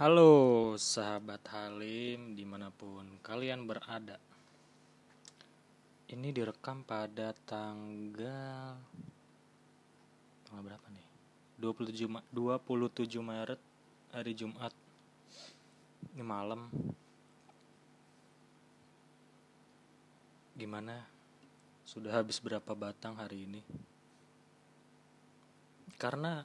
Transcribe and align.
Halo 0.00 0.80
sahabat 0.80 1.44
Halim 1.52 2.32
di 2.32 2.40
mana 2.48 2.72
pun 2.72 3.20
kalian 3.20 3.68
berada 3.68 4.16
Ini 6.08 6.32
direkam 6.32 6.80
pada 6.88 7.36
tanggal 7.44 8.80
Tanggal 10.48 10.62
berapa 10.64 10.86
nih? 10.88 11.04
27, 11.60 12.08
Ma- 12.08 12.24
27 12.32 13.12
Maret 13.20 13.60
hari 14.16 14.32
Jumat 14.32 14.72
Ini 16.16 16.24
malam 16.24 16.72
Gimana? 20.56 20.96
Sudah 21.84 22.24
habis 22.24 22.40
berapa 22.40 22.72
batang 22.72 23.20
hari 23.20 23.44
ini? 23.44 23.60
Karena 26.00 26.40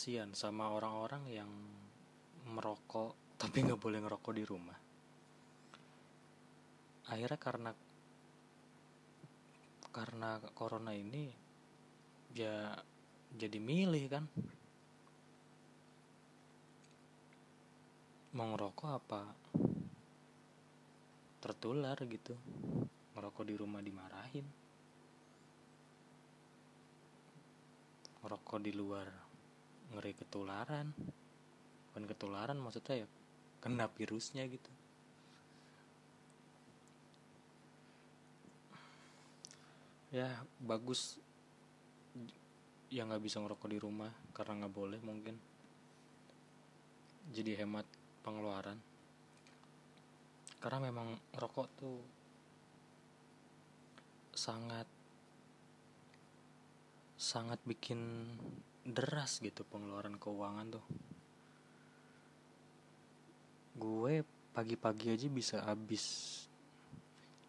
kasihan 0.00 0.32
sama 0.32 0.72
orang-orang 0.72 1.28
yang 1.28 1.50
merokok 2.48 3.36
tapi 3.40 3.64
nggak 3.64 3.80
boleh 3.80 3.98
ngerokok 4.04 4.32
di 4.36 4.44
rumah. 4.44 4.78
Akhirnya 7.08 7.40
karena 7.40 7.70
karena 9.90 10.38
corona 10.54 10.94
ini 10.94 11.32
ya 12.36 12.76
jadi 13.34 13.58
milih 13.58 14.04
kan. 14.12 14.24
Mau 18.36 18.46
ngerokok 18.54 18.88
apa? 18.92 19.22
Tertular 21.42 21.98
gitu. 22.06 22.36
Ngerokok 23.16 23.44
di 23.48 23.54
rumah 23.58 23.80
dimarahin. 23.82 24.46
Ngerokok 28.20 28.58
di 28.62 28.72
luar 28.76 29.08
ngeri 29.90 30.12
ketularan 30.14 30.86
bukan 31.90 32.06
ketularan 32.06 32.58
maksudnya 32.62 33.02
ya. 33.02 33.08
Kena 33.58 33.90
virusnya 33.90 34.46
gitu. 34.46 34.70
Ya 40.14 40.38
bagus. 40.62 41.18
Yang 42.94 43.06
nggak 43.10 43.24
bisa 43.26 43.36
ngerokok 43.42 43.68
di 43.70 43.78
rumah 43.82 44.14
karena 44.30 44.64
nggak 44.64 44.74
boleh 44.74 45.00
mungkin. 45.02 45.34
Jadi 47.34 47.58
hemat 47.58 47.86
pengeluaran. 48.22 48.78
Karena 50.62 50.78
memang 50.78 51.18
rokok 51.34 51.68
tuh 51.74 51.98
sangat 54.30 54.86
sangat 57.20 57.60
bikin 57.68 58.32
deras 58.80 59.44
gitu 59.44 59.60
pengeluaran 59.68 60.16
keuangan 60.16 60.80
tuh 60.80 60.84
gue 63.80 64.20
pagi-pagi 64.52 65.08
aja 65.08 65.28
bisa 65.32 65.56
habis 65.64 66.04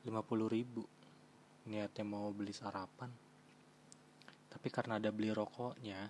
50 0.08 0.48
ribu. 0.48 0.88
Niatnya 1.68 2.08
mau 2.08 2.32
beli 2.32 2.56
sarapan. 2.56 3.12
Tapi 4.48 4.68
karena 4.72 4.96
ada 4.96 5.12
beli 5.12 5.36
rokoknya 5.36 6.08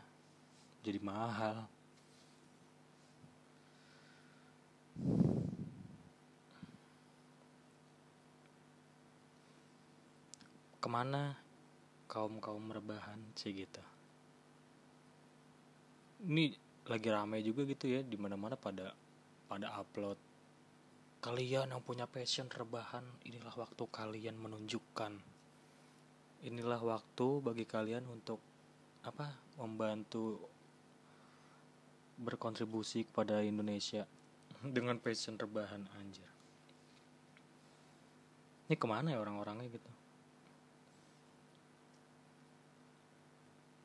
jadi 0.85 0.99
mahal. 1.01 1.65
Ke 10.77 10.87
mana 10.89 11.33
kaum 12.05 12.37
kaum 12.37 12.69
rebahan 12.69 13.17
sih 13.33 13.57
gitu? 13.57 13.81
Ini 16.21 16.53
lagi 16.85 17.09
ramai 17.09 17.41
juga 17.41 17.65
gitu 17.65 17.89
ya 17.89 18.05
di 18.05 18.17
mana 18.17 18.37
mana 18.37 18.53
pada 18.57 19.00
pada 19.51 19.67
upload. 19.75 20.15
Kalian 21.19 21.75
yang 21.75 21.83
punya 21.83 22.07
passion 22.07 22.47
rebahan 22.47 23.03
inilah 23.27 23.51
waktu 23.59 23.83
kalian 23.83 24.39
menunjukkan. 24.39 25.19
Inilah 26.47 26.79
waktu 26.79 27.27
bagi 27.43 27.67
kalian 27.67 28.07
untuk 28.07 28.39
apa 29.03 29.35
membantu 29.59 30.39
berkontribusi 32.15 33.03
kepada 33.11 33.43
Indonesia 33.43 34.07
dengan 34.75 34.95
passion 35.03 35.35
rebahan 35.35 35.83
anjir. 35.99 36.31
Ini 38.71 38.79
ke 38.79 38.87
mana 38.87 39.11
ya 39.11 39.19
orang-orangnya 39.19 39.67
gitu? 39.67 39.91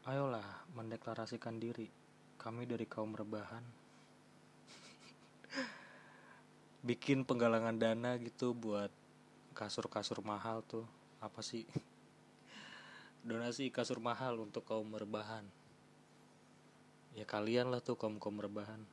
Ayolah 0.07 0.63
mendeklarasikan 0.79 1.59
diri. 1.59 1.91
Kami 2.39 2.63
dari 2.71 2.87
kaum 2.87 3.11
rebahan 3.19 3.86
bikin 6.87 7.27
penggalangan 7.27 7.75
dana 7.75 8.15
gitu 8.23 8.55
buat 8.55 8.89
kasur-kasur 9.57 10.23
mahal 10.23 10.63
tuh. 10.63 10.87
Apa 11.19 11.43
sih? 11.43 11.67
Donasi 13.29 13.75
kasur 13.75 13.99
mahal 13.99 14.39
untuk 14.39 14.63
kaum 14.63 14.93
rebahan. 14.95 15.43
Ya 17.17 17.25
kalian 17.25 17.75
lah 17.75 17.83
tuh 17.83 17.99
kaum 17.99 18.23
kaum 18.23 18.39
rebahan. 18.39 18.85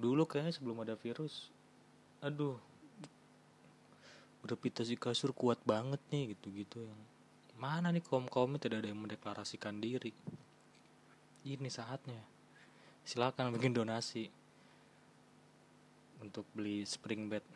Dulu 0.00 0.24
kayaknya 0.24 0.54
sebelum 0.54 0.80
ada 0.82 0.96
virus 0.96 1.52
aduh 2.24 2.56
udah 4.40 4.56
si 4.80 4.96
kasur 4.96 5.36
kuat 5.36 5.60
banget 5.68 6.00
nih 6.08 6.32
gitu-gitu 6.32 6.80
yang 6.80 7.00
mana 7.60 7.92
nih 7.92 8.00
kaum 8.00 8.24
kaumnya 8.28 8.56
tidak 8.56 8.80
ada 8.80 8.88
yang 8.92 9.00
mendeklarasikan 9.04 9.76
diri. 9.76 10.12
Ini 11.44 11.68
saatnya. 11.68 12.24
Silakan 13.04 13.52
bikin 13.52 13.76
donasi 13.76 14.32
untuk 16.22 16.46
beli 16.52 16.86
spring 16.86 17.26
bed. 17.30 17.46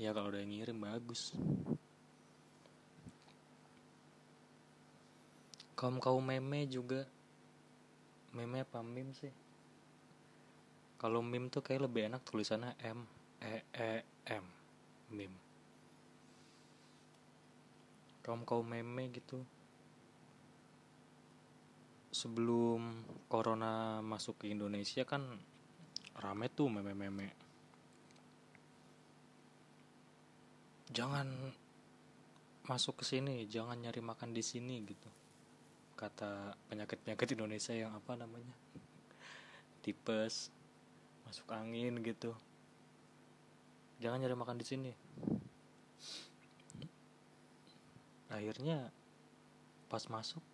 Ya 0.00 0.16
kalau 0.16 0.32
udah 0.32 0.40
ngirim 0.40 0.80
bagus. 0.80 1.36
Kaum 5.76 6.00
kaum 6.00 6.24
meme 6.24 6.64
juga. 6.68 7.04
Meme 8.32 8.62
apa 8.64 8.80
meme 8.80 9.12
sih? 9.12 9.32
Kalau 11.00 11.24
meme 11.24 11.48
tuh 11.48 11.64
kayak 11.64 11.88
lebih 11.88 12.08
enak 12.12 12.24
tulisannya 12.24 12.76
M 12.84 13.04
E 13.40 13.64
E 13.72 13.92
M 14.28 14.44
meme. 15.12 15.38
Kaum 18.20 18.44
kaum 18.44 18.68
meme 18.68 19.08
gitu. 19.08 19.40
Sebelum 22.12 23.00
corona 23.32 24.04
masuk 24.04 24.44
ke 24.44 24.52
Indonesia 24.52 25.08
kan 25.08 25.24
rame 26.20 26.46
tuh 26.52 26.68
meme-meme. 26.68 27.32
Jangan 30.92 31.26
masuk 32.68 33.02
ke 33.02 33.04
sini 33.08 33.48
jangan 33.48 33.80
nyari 33.80 34.04
makan 34.04 34.36
di 34.36 34.44
sini 34.44 34.84
gitu. 34.84 35.08
Kata 35.96 36.54
penyakit-penyakit 36.68 37.34
Indonesia 37.34 37.72
yang 37.72 37.96
apa 37.96 38.14
namanya? 38.14 38.54
Tipes 39.80 40.52
masuk 41.24 41.48
angin 41.50 41.98
gitu. 42.04 42.36
Jangan 43.98 44.20
nyari 44.20 44.36
makan 44.36 44.60
di 44.60 44.66
sini. 44.68 44.92
Akhirnya 48.30 48.92
pas 49.90 50.06
masuk 50.06 50.44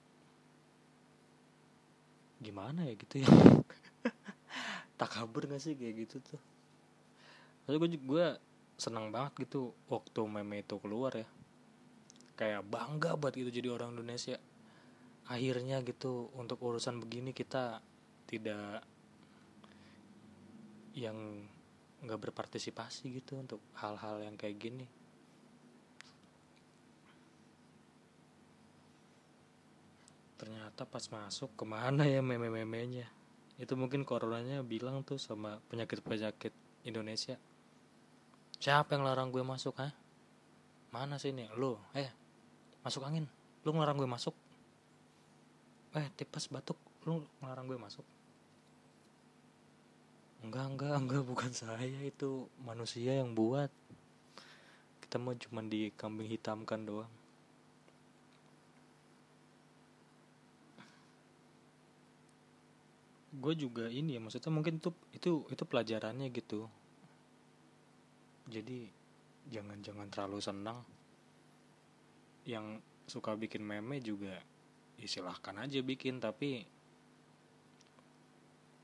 gimana 2.40 2.84
ya 2.84 2.94
gitu 2.96 3.24
ya 3.24 3.28
tak 4.96 5.12
kabur 5.12 5.44
gak 5.46 5.60
sih? 5.60 5.76
Kayak 5.76 6.08
gitu 6.08 6.16
tuh. 6.24 6.40
Lalu 7.68 7.76
gue 7.76 7.88
gue 8.00 8.26
senang 8.76 9.08
banget 9.08 9.48
gitu 9.48 9.72
waktu 9.88 10.20
meme 10.28 10.64
itu 10.64 10.76
keluar 10.80 11.12
ya. 11.16 11.28
Kayak 12.36 12.68
bangga 12.68 13.16
buat 13.16 13.32
gitu 13.32 13.48
jadi 13.48 13.72
orang 13.72 13.96
Indonesia. 13.96 14.36
Akhirnya 15.28 15.80
gitu 15.84 16.32
untuk 16.36 16.60
urusan 16.60 17.00
begini 17.00 17.32
kita 17.32 17.80
tidak 18.28 18.84
yang 20.96 21.44
nggak 22.04 22.20
berpartisipasi 22.28 23.20
gitu 23.20 23.40
untuk 23.40 23.60
hal-hal 23.76 24.20
yang 24.24 24.36
kayak 24.36 24.56
gini. 24.60 24.86
Ternyata 30.36 30.84
pas 30.84 31.04
masuk 31.08 31.56
ke 31.56 31.64
mana 31.64 32.04
ya 32.04 32.20
meme-memenya 32.20 33.15
itu 33.56 33.72
mungkin 33.72 34.04
coronanya 34.04 34.60
bilang 34.60 35.00
tuh 35.00 35.16
sama 35.16 35.60
penyakit-penyakit 35.72 36.52
Indonesia. 36.84 37.40
Siapa 38.60 38.96
yang 38.96 39.04
larang 39.04 39.32
gue 39.32 39.44
masuk 39.44 39.76
ha 39.80 39.92
mana 40.92 41.20
sih 41.20 41.32
nih 41.32 41.52
lo 41.56 41.80
eh 41.92 42.08
masuk 42.84 43.04
angin. 43.04 43.28
Lu 43.66 43.74
ngelarang 43.74 43.98
gue 43.98 44.08
masuk? 44.08 44.32
Eh 45.96 46.06
tipes 46.14 46.48
batuk. 46.48 46.78
Lu 47.04 47.24
ngelarang 47.42 47.66
gue 47.66 47.78
masuk? 47.80 48.06
Enggak 50.46 50.66
enggak 50.70 50.94
enggak. 50.94 51.22
Bukan 51.26 51.50
saya 51.50 52.00
itu. 52.06 52.46
Manusia 52.62 53.18
yang 53.18 53.34
buat. 53.34 53.68
Kita 55.02 55.18
mau 55.18 55.34
cuma 55.34 55.66
dikambing 55.66 56.30
hitamkan 56.30 56.86
doang 56.86 57.10
gue 63.46 63.54
juga 63.54 63.86
ini 63.86 64.18
ya 64.18 64.20
maksudnya 64.20 64.50
mungkin 64.50 64.82
tuh 64.82 64.90
itu 65.14 65.46
itu 65.46 65.62
pelajarannya 65.62 66.34
gitu. 66.34 66.66
Jadi 68.50 68.90
jangan 69.46 69.78
jangan 69.86 70.10
terlalu 70.10 70.42
senang. 70.42 70.82
Yang 72.42 72.82
suka 73.06 73.38
bikin 73.38 73.62
meme 73.62 74.02
juga 74.02 74.42
ya 74.98 75.06
silahkan 75.06 75.54
aja 75.62 75.78
bikin 75.78 76.18
tapi 76.18 76.66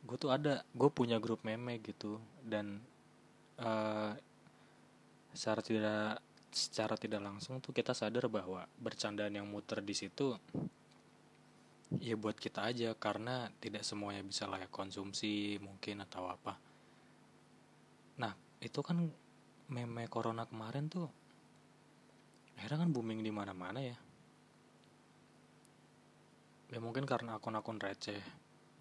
gue 0.07 0.17
tuh 0.19 0.31
ada 0.31 0.63
gue 0.71 0.91
punya 0.95 1.19
grup 1.19 1.43
meme 1.43 1.83
gitu. 1.83 2.23
Dan 2.47 2.79
uh, 3.59 4.15
secara 5.35 5.59
tidak 5.59 6.23
secara 6.55 6.95
tidak 6.95 7.19
langsung 7.19 7.59
tuh 7.59 7.75
kita 7.75 7.99
sadar 7.99 8.31
bahwa 8.31 8.63
bercandaan 8.79 9.35
yang 9.35 9.51
muter 9.51 9.83
di 9.83 9.99
situ 9.99 10.39
ya 12.01 12.15
buat 12.17 12.39
kita 12.39 12.65
aja 12.73 12.95
karena 12.97 13.51
tidak 13.61 13.85
semuanya 13.85 14.25
bisa 14.25 14.49
layak 14.49 14.73
konsumsi 14.73 15.59
mungkin 15.61 16.01
atau 16.07 16.31
apa. 16.31 16.57
Nah 18.23 18.33
itu 18.63 18.81
kan 18.81 19.11
meme 19.69 20.05
corona 20.09 20.47
kemarin 20.49 20.89
tuh 20.89 21.09
akhirnya 22.57 22.87
kan 22.87 22.91
booming 22.95 23.21
di 23.21 23.33
mana-mana 23.35 23.81
ya. 23.83 23.99
Ya 26.73 26.79
mungkin 26.81 27.05
karena 27.05 27.37
akun-akun 27.37 27.77
receh 27.77 28.23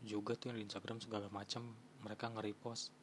juga 0.05 0.39
tuh 0.39 0.53
yang 0.53 0.63
di 0.63 0.65
Instagram 0.69 1.03
segala 1.03 1.27
macam 1.27 1.75
mereka 1.99 2.31
nge-repost. 2.31 2.93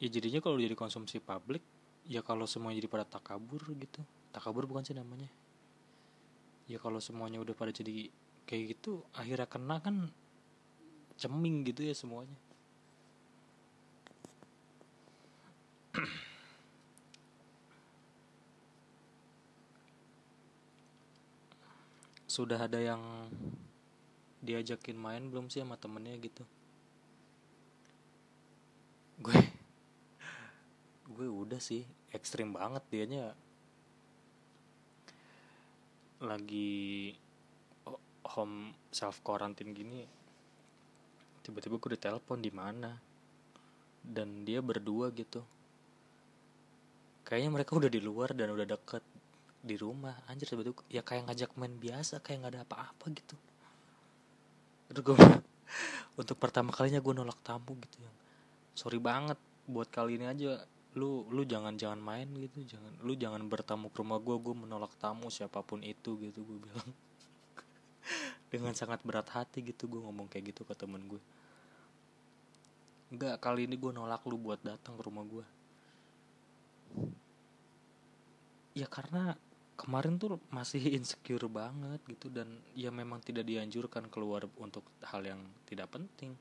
Ya 0.00 0.08
jadinya 0.08 0.42
kalau 0.42 0.58
jadi 0.58 0.74
konsumsi 0.74 1.20
publik 1.22 1.62
ya 2.08 2.24
kalau 2.24 2.48
semuanya 2.48 2.82
jadi 2.82 2.90
pada 2.90 3.06
takabur 3.06 3.62
gitu. 3.76 4.00
Takabur 4.34 4.66
bukan 4.66 4.82
sih 4.82 4.96
namanya. 4.96 5.28
Ya 6.66 6.78
kalau 6.82 6.98
semuanya 6.98 7.38
udah 7.42 7.54
pada 7.54 7.70
jadi 7.70 8.10
kayak 8.50 8.74
gitu 8.74 9.06
akhirnya 9.14 9.46
kena 9.46 9.78
kan 9.78 10.10
ceming 11.14 11.62
gitu 11.62 11.86
ya 11.86 11.94
semuanya. 11.94 12.34
Sudah 22.26 22.58
ada 22.66 22.82
yang 22.82 23.30
diajakin 24.42 24.98
main 24.98 25.30
belum 25.30 25.46
sih 25.46 25.62
sama 25.62 25.78
temennya 25.78 26.18
gitu? 26.18 26.42
Gue 29.22 29.38
gue 31.06 31.28
udah 31.30 31.62
sih 31.62 31.86
ekstrim 32.10 32.50
banget 32.50 32.82
dianya. 32.90 33.30
Lagi 36.18 37.14
home 38.24 38.76
self 38.92 39.20
quarantine 39.24 39.72
gini 39.72 40.20
tiba-tiba 41.50 41.80
gue 41.80 41.90
ditelepon 41.96 42.38
di 42.38 42.52
mana? 42.52 42.92
Dan 44.00 44.46
dia 44.46 44.62
berdua 44.62 45.12
gitu. 45.12 45.42
Kayaknya 47.26 47.50
mereka 47.50 47.76
udah 47.76 47.90
di 47.90 48.00
luar 48.00 48.32
dan 48.32 48.54
udah 48.54 48.64
deket 48.64 49.04
di 49.60 49.76
rumah. 49.76 50.14
Anjir 50.30 50.48
sebetulnya 50.48 50.80
ya 50.88 51.02
kayak 51.04 51.28
ngajak 51.28 51.50
main 51.58 51.74
biasa 51.76 52.22
kayak 52.22 52.46
nggak 52.46 52.52
ada 52.54 52.62
apa-apa 52.64 53.04
gitu. 53.12 53.36
Terus 54.88 55.02
gue 55.04 55.16
untuk 56.20 56.36
pertama 56.38 56.70
kalinya 56.70 57.02
gue 57.02 57.14
nolak 57.14 57.38
tamu 57.42 57.76
gitu 57.78 58.02
yang 58.02 58.16
sorry 58.74 58.98
banget 58.98 59.38
buat 59.70 59.86
kali 59.92 60.18
ini 60.18 60.26
aja 60.26 60.62
lu 60.98 61.22
lu 61.30 61.46
jangan 61.46 61.78
jangan 61.78 62.02
main 62.02 62.26
gitu 62.34 62.66
jangan 62.66 62.90
lu 63.06 63.14
jangan 63.14 63.46
bertamu 63.46 63.86
ke 63.94 64.02
rumah 64.02 64.18
gue 64.18 64.34
gue 64.42 64.54
menolak 64.56 64.90
tamu 64.98 65.30
siapa 65.30 65.62
pun 65.62 65.86
itu 65.86 66.18
gitu 66.18 66.42
gue 66.42 66.58
bilang 66.66 66.90
dengan 68.50 68.74
sangat 68.74 69.00
berat 69.06 69.30
hati 69.30 69.62
gitu 69.62 69.86
gue 69.86 70.02
ngomong 70.02 70.26
kayak 70.26 70.52
gitu 70.52 70.66
ke 70.66 70.74
temen 70.74 71.06
gue 71.06 71.22
Enggak, 73.10 73.42
kali 73.42 73.66
ini 73.66 73.74
gue 73.74 73.90
nolak 73.90 74.22
lu 74.30 74.38
buat 74.38 74.62
datang 74.62 74.94
ke 74.94 75.02
rumah 75.02 75.26
gue. 75.26 75.46
Ya 78.78 78.86
karena 78.86 79.34
kemarin 79.74 80.14
tuh 80.14 80.38
masih 80.54 80.78
insecure 80.98 81.50
banget 81.50 81.98
gitu 82.06 82.30
dan 82.30 82.46
ya 82.78 82.94
memang 82.94 83.18
tidak 83.18 83.50
dianjurkan 83.50 84.06
keluar 84.06 84.46
untuk 84.62 84.86
hal 85.02 85.26
yang 85.26 85.42
tidak 85.66 85.90
penting. 85.90 86.38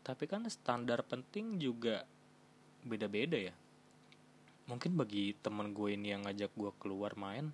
Tapi 0.00 0.24
kan 0.24 0.48
standar 0.48 1.04
penting 1.04 1.60
juga 1.60 2.08
beda-beda 2.80 3.36
ya. 3.36 3.52
Mungkin 4.72 4.96
bagi 4.96 5.36
temen 5.36 5.76
gue 5.76 6.00
ini 6.00 6.16
yang 6.16 6.24
ngajak 6.24 6.48
gue 6.56 6.72
keluar 6.80 7.12
main 7.12 7.52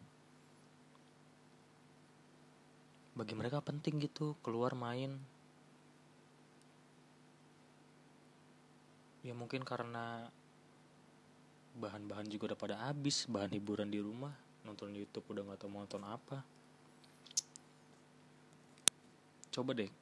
bagi 3.12 3.36
mereka 3.36 3.60
penting 3.60 4.00
gitu 4.00 4.36
keluar 4.40 4.72
main. 4.72 5.20
Ya 9.22 9.36
mungkin 9.36 9.62
karena 9.62 10.26
bahan-bahan 11.78 12.28
juga 12.28 12.52
udah 12.52 12.58
pada 12.58 12.76
habis 12.90 13.24
bahan 13.28 13.54
hiburan 13.56 13.88
di 13.88 14.02
rumah 14.02 14.34
nonton 14.62 14.92
YouTube 14.92 15.24
udah 15.32 15.42
nggak 15.46 15.60
tahu 15.62 15.70
mau 15.70 15.84
nonton 15.84 16.04
apa. 16.04 16.42
Coba 19.52 19.76
deh 19.76 19.92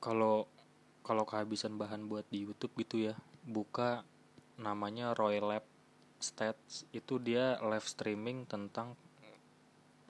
kalau 0.00 0.44
kalau 1.00 1.24
kehabisan 1.24 1.80
bahan 1.80 2.06
buat 2.06 2.28
di 2.28 2.44
YouTube 2.44 2.76
gitu 2.80 3.10
ya 3.10 3.14
buka 3.48 4.04
namanya 4.60 5.16
Roy 5.16 5.40
Lab 5.40 5.64
Stats 6.20 6.84
itu 6.92 7.16
dia 7.16 7.56
live 7.64 7.88
streaming 7.88 8.44
tentang 8.44 8.92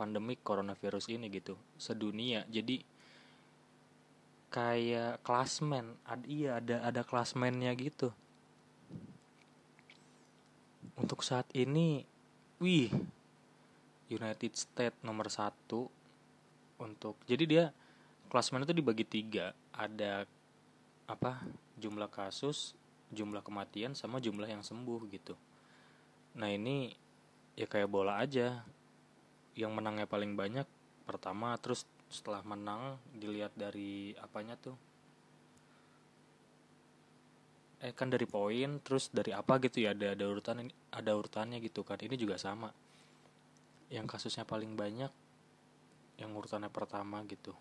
pandemik 0.00 0.40
coronavirus 0.40 1.12
ini 1.12 1.28
gitu 1.28 1.60
sedunia. 1.76 2.48
Jadi 2.48 2.80
kayak 4.48 5.20
klasmen 5.20 5.92
ada 6.08 6.24
iya 6.24 6.56
ada 6.56 6.80
ada 6.80 7.04
klasmennya 7.04 7.68
gitu. 7.76 8.08
Untuk 10.96 11.20
saat 11.20 11.44
ini 11.52 12.08
wih 12.56 12.88
United 14.08 14.56
States 14.56 14.96
nomor 15.04 15.28
satu 15.28 15.92
untuk 16.80 17.20
jadi 17.28 17.44
dia 17.44 17.64
klasmen 18.32 18.64
itu 18.64 18.72
dibagi 18.72 19.04
tiga. 19.04 19.52
Ada 19.76 20.24
apa 21.04 21.44
jumlah 21.76 22.08
kasus 22.08 22.72
jumlah 23.10 23.42
kematian 23.42 23.92
sama 23.92 24.22
jumlah 24.22 24.48
yang 24.48 24.64
sembuh 24.64 25.04
gitu. 25.12 25.34
Nah 26.38 26.48
ini 26.48 26.94
ya 27.58 27.66
kayak 27.66 27.90
bola 27.90 28.22
aja 28.22 28.62
yang 29.58 29.74
menangnya 29.74 30.06
paling 30.06 30.38
banyak 30.38 30.66
pertama 31.06 31.58
terus 31.58 31.86
setelah 32.10 32.42
menang 32.42 32.98
dilihat 33.14 33.54
dari 33.54 34.14
apanya 34.18 34.58
tuh? 34.58 34.74
Eh 37.80 37.96
kan 37.96 38.12
dari 38.12 38.28
poin 38.28 38.82
terus 38.84 39.08
dari 39.08 39.32
apa 39.32 39.56
gitu 39.64 39.80
ya 39.82 39.96
ada 39.96 40.12
ada 40.12 40.24
urutan 40.28 40.68
ada 40.92 41.10
urutannya 41.14 41.58
gitu 41.64 41.86
kan. 41.86 41.98
Ini 41.98 42.14
juga 42.18 42.36
sama. 42.36 42.70
Yang 43.90 44.06
kasusnya 44.06 44.44
paling 44.46 44.76
banyak 44.78 45.10
yang 46.20 46.30
urutannya 46.36 46.68
pertama 46.68 47.24
gitu. 47.26 47.56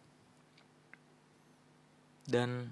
Dan 2.30 2.70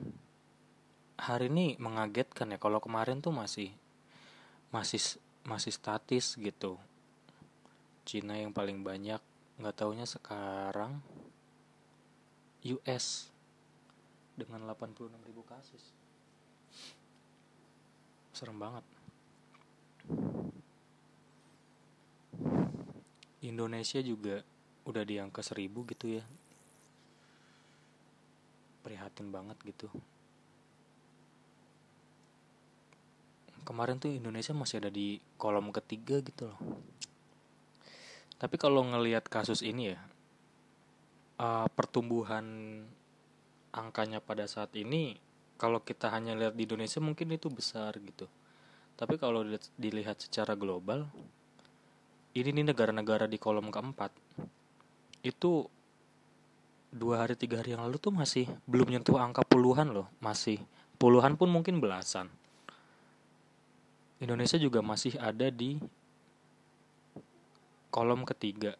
hari 1.17 1.49
ini 1.49 1.73
mengagetkan 1.81 2.53
ya 2.53 2.61
kalau 2.61 2.77
kemarin 2.77 3.23
tuh 3.23 3.33
masih 3.33 3.73
masih 4.69 5.01
masih 5.47 5.73
statis 5.73 6.37
gitu 6.37 6.77
Cina 8.07 8.39
yang 8.39 8.55
paling 8.55 8.87
banyak 8.87 9.19
nggak 9.59 9.75
taunya 9.75 10.07
sekarang 10.07 11.03
US 12.63 13.27
dengan 14.39 14.63
86 14.63 15.11
ribu 15.27 15.43
kasus. 15.43 15.91
Serem 18.31 18.55
banget. 18.55 18.87
Indonesia 23.43 23.99
juga 23.99 24.39
udah 24.87 25.03
di 25.03 25.19
angka 25.19 25.43
seribu 25.43 25.83
gitu 25.91 26.15
ya. 26.15 26.23
Prihatin 28.87 29.35
banget 29.35 29.59
gitu. 29.67 29.91
Kemarin 33.67 33.99
tuh 33.99 34.15
Indonesia 34.15 34.55
masih 34.55 34.79
ada 34.79 34.87
di 34.87 35.19
kolom 35.35 35.75
ketiga 35.75 36.23
gitu 36.23 36.55
loh 36.55 36.87
tapi 38.37 38.55
kalau 38.61 38.85
ngelihat 38.85 39.25
kasus 39.25 39.65
ini 39.65 39.97
ya 39.97 39.99
uh, 41.41 41.67
pertumbuhan 41.73 42.45
angkanya 43.73 44.21
pada 44.21 44.45
saat 44.49 44.73
ini 44.77 45.17
kalau 45.57 45.81
kita 45.81 46.13
hanya 46.13 46.37
lihat 46.37 46.53
di 46.53 46.69
Indonesia 46.69 47.01
mungkin 47.01 47.33
itu 47.33 47.49
besar 47.49 47.97
gitu. 47.97 48.29
Tapi 48.97 49.17
kalau 49.17 49.45
dilihat 49.77 50.21
secara 50.21 50.57
global 50.57 51.05
ini 52.37 52.49
nih 52.53 52.65
negara-negara 52.73 53.25
di 53.25 53.41
kolom 53.41 53.73
keempat 53.73 54.13
itu 55.25 55.65
dua 56.93 57.25
hari 57.25 57.33
tiga 57.33 57.61
hari 57.61 57.73
yang 57.73 57.85
lalu 57.85 57.97
tuh 57.97 58.13
masih 58.13 58.45
belum 58.69 58.93
nyentuh 58.93 59.17
angka 59.17 59.41
puluhan 59.45 59.89
loh. 59.89 60.09
Masih 60.21 60.61
puluhan 61.01 61.37
pun 61.37 61.49
mungkin 61.49 61.81
belasan. 61.81 62.29
Indonesia 64.17 64.57
juga 64.57 64.81
masih 64.81 65.13
ada 65.21 65.49
di 65.53 65.77
kolom 67.89 68.27
ketiga. 68.27 68.75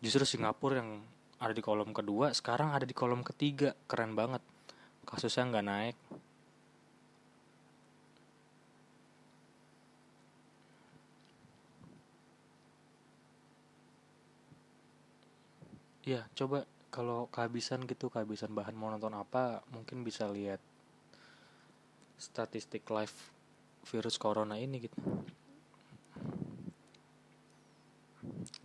Justru 0.00 0.24
Singapura 0.24 0.80
yang 0.80 1.04
ada 1.40 1.56
di 1.56 1.64
kolom 1.64 1.96
kedua 1.96 2.32
sekarang 2.36 2.72
ada 2.76 2.84
di 2.84 2.92
kolom 2.96 3.24
ketiga. 3.24 3.72
Keren 3.88 4.12
banget. 4.16 4.42
Kasusnya 5.08 5.48
nggak 5.48 5.66
naik. 5.66 5.96
Ya 16.04 16.26
coba 16.34 16.66
kalau 16.90 17.30
kehabisan 17.30 17.86
gitu 17.86 18.10
kehabisan 18.10 18.50
bahan 18.50 18.74
mau 18.74 18.90
nonton 18.90 19.14
apa 19.14 19.62
mungkin 19.70 20.02
bisa 20.02 20.26
lihat 20.26 20.58
statistik 22.18 22.82
live 22.90 23.14
virus 23.86 24.18
corona 24.18 24.58
ini 24.58 24.90
gitu 24.90 24.98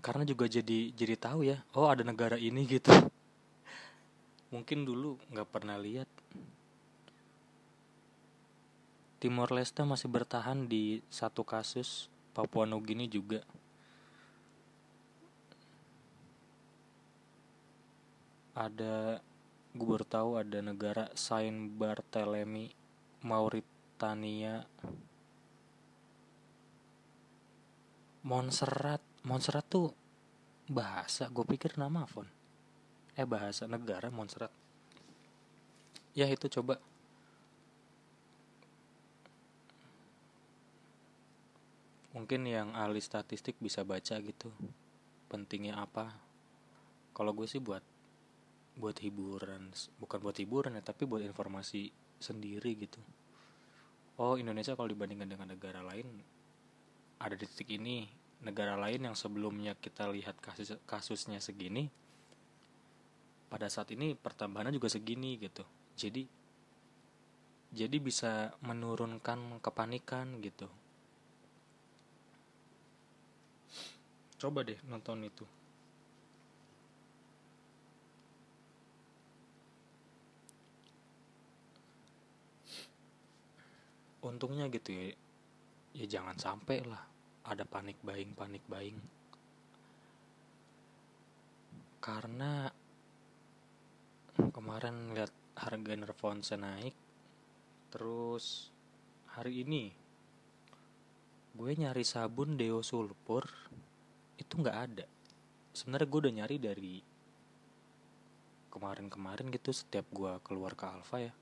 karena 0.06 0.22
juga 0.22 0.46
jadi 0.46 0.94
jadi 0.94 1.18
tahu 1.18 1.50
ya 1.50 1.66
oh 1.74 1.90
ada 1.90 2.06
negara 2.06 2.38
ini 2.38 2.62
gitu. 2.70 2.94
Mungkin 4.54 4.86
dulu 4.86 5.18
nggak 5.34 5.50
pernah 5.50 5.82
lihat. 5.82 6.06
Timor 9.18 9.50
Leste 9.50 9.82
masih 9.82 10.06
bertahan 10.06 10.70
di 10.70 11.02
satu 11.10 11.42
kasus 11.42 12.06
Papua 12.38 12.70
Nugini 12.70 13.10
juga. 13.10 13.42
Ada 18.54 19.18
gue 19.74 19.88
baru 19.90 20.06
tahu 20.06 20.30
ada 20.38 20.62
negara 20.62 21.10
Saint 21.18 21.74
Barthélemy 21.74 22.70
Mauritania. 23.26 24.70
Montserrat 28.22 29.15
Montserrat 29.26 29.66
tuh 29.66 29.90
bahasa 30.70 31.30
gue 31.34 31.46
pikir 31.46 31.78
nama 31.82 32.06
phone 32.06 32.46
eh 33.16 33.24
bahasa 33.24 33.64
negara 33.66 34.12
Montserrat. 34.12 34.52
Ya 36.12 36.28
itu 36.28 36.52
coba. 36.52 36.80
Mungkin 42.16 42.48
yang 42.48 42.72
ahli 42.76 43.04
statistik 43.04 43.60
bisa 43.60 43.84
baca 43.84 44.20
gitu 44.20 44.52
pentingnya 45.28 45.80
apa. 45.80 46.16
Kalau 47.16 47.32
gue 47.36 47.48
sih 47.48 47.60
buat 47.60 47.84
buat 48.76 49.00
hiburan 49.00 49.72
bukan 50.04 50.20
buat 50.20 50.36
hiburan 50.36 50.76
ya 50.76 50.84
tapi 50.84 51.08
buat 51.08 51.24
informasi 51.24 51.92
sendiri 52.20 52.76
gitu. 52.76 53.00
Oh 54.20 54.36
Indonesia 54.36 54.76
kalau 54.76 54.92
dibandingkan 54.92 55.32
dengan 55.32 55.56
negara 55.56 55.80
lain 55.80 56.08
ada 57.20 57.36
di 57.40 57.48
titik 57.48 57.80
ini 57.80 58.04
negara 58.44 58.76
lain 58.76 59.08
yang 59.12 59.16
sebelumnya 59.16 59.78
kita 59.80 60.12
lihat 60.12 60.36
kasus 60.44 60.76
kasusnya 60.84 61.40
segini 61.40 61.88
pada 63.48 63.72
saat 63.72 63.94
ini 63.96 64.18
pertambahannya 64.18 64.76
juga 64.76 64.92
segini 64.92 65.40
gitu. 65.40 65.64
Jadi 65.96 66.28
jadi 67.72 67.98
bisa 68.00 68.52
menurunkan 68.64 69.60
kepanikan 69.64 70.40
gitu. 70.44 70.68
Coba 74.36 74.68
deh 74.68 74.80
nonton 74.88 75.24
itu. 75.24 75.46
Untungnya 84.26 84.68
gitu 84.74 84.90
ya 84.92 85.14
ya 85.96 86.06
jangan 86.20 86.36
sampai 86.36 86.84
lah 86.84 87.15
ada 87.46 87.62
panik 87.62 88.02
buying 88.02 88.34
panik 88.34 88.66
buying. 88.66 88.98
Karena 92.02 92.70
kemarin 94.50 95.14
lihat 95.14 95.32
harga 95.56 95.94
Nerfonse 95.94 96.58
naik 96.58 96.96
terus 97.94 98.70
hari 99.32 99.64
ini 99.64 99.94
gue 101.56 101.72
nyari 101.72 102.04
sabun 102.04 102.60
deo 102.60 102.84
sulfur 102.84 103.46
itu 104.36 104.54
nggak 104.58 104.78
ada. 104.90 105.06
Sebenarnya 105.72 106.08
gue 106.10 106.20
udah 106.20 106.34
nyari 106.34 106.58
dari 106.60 106.96
kemarin-kemarin 108.74 109.54
gitu 109.56 109.72
setiap 109.72 110.04
gue 110.12 110.36
keluar 110.44 110.76
ke 110.76 110.84
Alfa 110.84 111.24
ya 111.24 111.34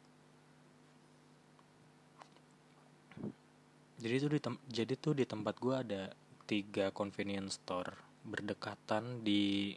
jadi 4.04 4.20
tuh 4.20 4.32
di 4.36 4.40
jadi 4.68 4.94
tuh 5.00 5.16
di 5.16 5.24
tempat 5.24 5.56
gue 5.64 5.76
ada 5.80 6.04
tiga 6.44 6.92
convenience 6.92 7.64
store 7.64 7.96
berdekatan 8.28 9.24
di 9.24 9.72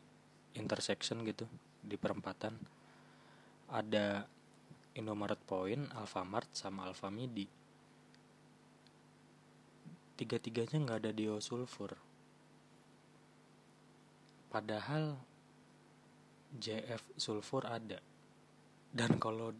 intersection 0.58 1.22
gitu 1.22 1.46
di 1.78 1.94
perempatan. 1.94 2.58
Ada 3.70 4.26
Indomaret 4.98 5.38
Point, 5.46 5.94
Alfamart 5.94 6.50
sama 6.58 6.90
Alfamidi. 6.90 7.46
Tiga-tiganya 10.18 10.82
nggak 10.82 11.00
ada 11.06 11.38
sulfur 11.38 11.94
padahal 14.50 15.20
JF 16.56 17.14
sulfur 17.14 17.62
ada. 17.62 18.02
Dan 18.90 19.20
kalau 19.22 19.54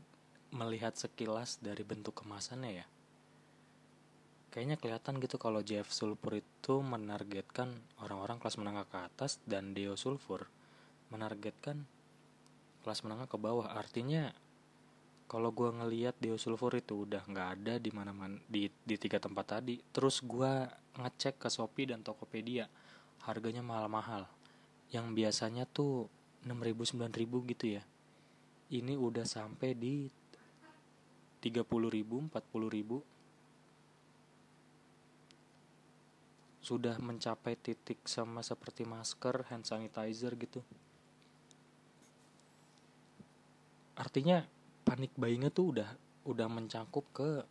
melihat 0.51 0.97
sekilas 0.97 1.61
dari 1.63 1.85
bentuk 1.85 2.17
kemasannya 2.19 2.83
ya 2.83 2.87
kayaknya 4.57 4.81
kelihatan 4.81 5.21
gitu 5.21 5.37
kalau 5.37 5.61
JF 5.61 5.93
Sulfur 5.93 6.41
itu 6.41 6.81
menargetkan 6.81 7.77
orang-orang 8.01 8.41
kelas 8.41 8.57
menengah 8.57 8.89
ke 8.89 8.97
atas 9.05 9.37
dan 9.45 9.77
Deo 9.77 10.01
Sulfur 10.01 10.49
menargetkan 11.13 11.85
kelas 12.81 13.05
menengah 13.05 13.29
ke 13.29 13.37
bawah. 13.37 13.69
Artinya 13.69 14.33
kalau 15.29 15.53
gue 15.53 15.69
ngeliat 15.69 16.17
Deo 16.17 16.41
Sulfur 16.41 16.73
itu 16.73 17.05
udah 17.05 17.21
nggak 17.29 17.49
ada 17.61 17.77
di 17.77 17.93
mana 17.93 18.17
mana 18.17 18.41
di 18.49 18.73
di 18.81 18.97
tiga 18.97 19.21
tempat 19.21 19.61
tadi 19.61 19.77
terus 19.93 20.25
gue 20.25 20.65
ngecek 21.05 21.37
ke 21.37 21.53
Shopee 21.53 21.93
dan 21.93 22.01
Tokopedia 22.01 22.65
harganya 23.29 23.61
mahal-mahal. 23.61 24.25
Yang 24.89 25.07
biasanya 25.13 25.69
tuh 25.69 26.09
6000 26.49 26.97
9000 26.97 27.51
gitu 27.53 27.77
ya. 27.77 27.85
Ini 28.73 28.97
udah 28.97 29.29
sampai 29.29 29.77
di 29.77 30.09
30.000 31.45 31.61
40.000 32.33 33.16
sudah 36.67 36.99
mencapai 36.99 37.55
titik 37.55 38.03
sama 38.11 38.43
seperti 38.43 38.83
masker, 38.83 39.47
hand 39.47 39.63
sanitizer 39.63 40.35
gitu. 40.35 40.67
Artinya 43.95 44.43
panik 44.83 45.15
buyingnya 45.15 45.55
tuh 45.55 45.79
udah 45.79 45.91
udah 46.27 46.49
mencakup 46.51 47.07
ke 47.15 47.47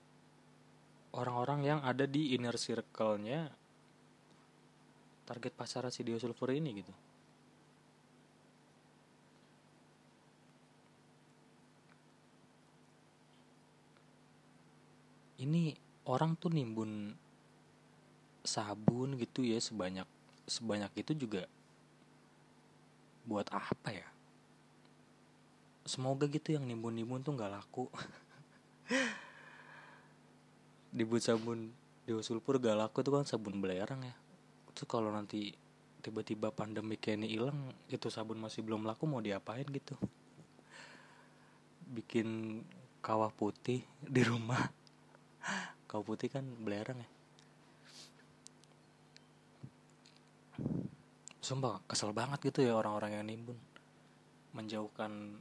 orang-orang 1.16 1.64
yang 1.64 1.80
ada 1.80 2.04
di 2.04 2.36
inner 2.36 2.60
circle-nya 2.60 3.56
target 5.24 5.56
pasar 5.56 5.88
si 5.96 6.04
sulfur 6.20 6.52
ini 6.52 6.70
gitu. 6.84 6.94
Ini 15.40 15.72
orang 16.12 16.36
tuh 16.36 16.52
nimbun 16.52 17.16
sabun 18.46 19.18
gitu 19.18 19.42
ya 19.42 19.58
sebanyak 19.58 20.06
sebanyak 20.46 20.94
itu 21.02 21.18
juga 21.18 21.50
buat 23.26 23.50
apa 23.50 23.90
ya? 23.90 24.06
Semoga 25.86 26.30
gitu 26.30 26.54
yang 26.54 26.66
nimbun-nimbun 26.66 27.26
tuh 27.26 27.34
nggak 27.34 27.52
laku. 27.52 27.90
Dibuat 30.96 31.26
sabun 31.26 31.74
sulfur 32.22 32.62
gak 32.62 32.78
laku 32.78 33.02
itu 33.02 33.12
kan 33.12 33.26
sabun 33.26 33.58
belerang 33.58 34.06
ya. 34.06 34.16
Itu 34.70 34.86
kalau 34.86 35.10
nanti 35.10 35.58
tiba-tiba 36.06 36.54
pandemi 36.54 37.02
kayak 37.02 37.26
ini 37.26 37.28
hilang 37.34 37.74
itu 37.90 38.14
sabun 38.14 38.38
masih 38.38 38.62
belum 38.62 38.86
laku 38.86 39.10
mau 39.10 39.20
diapain 39.20 39.66
gitu? 39.66 39.98
Bikin 41.90 42.62
kawah 43.02 43.34
putih 43.34 43.82
di 44.02 44.22
rumah. 44.22 44.70
Kawah 45.90 46.06
putih 46.06 46.34
kan 46.34 46.46
belerang 46.62 46.98
ya 46.98 47.15
sumpah 51.46 51.86
kesel 51.86 52.10
banget 52.10 52.50
gitu 52.50 52.66
ya 52.66 52.74
orang-orang 52.74 53.22
yang 53.22 53.26
nimbun. 53.30 53.58
Menjauhkan 54.58 55.38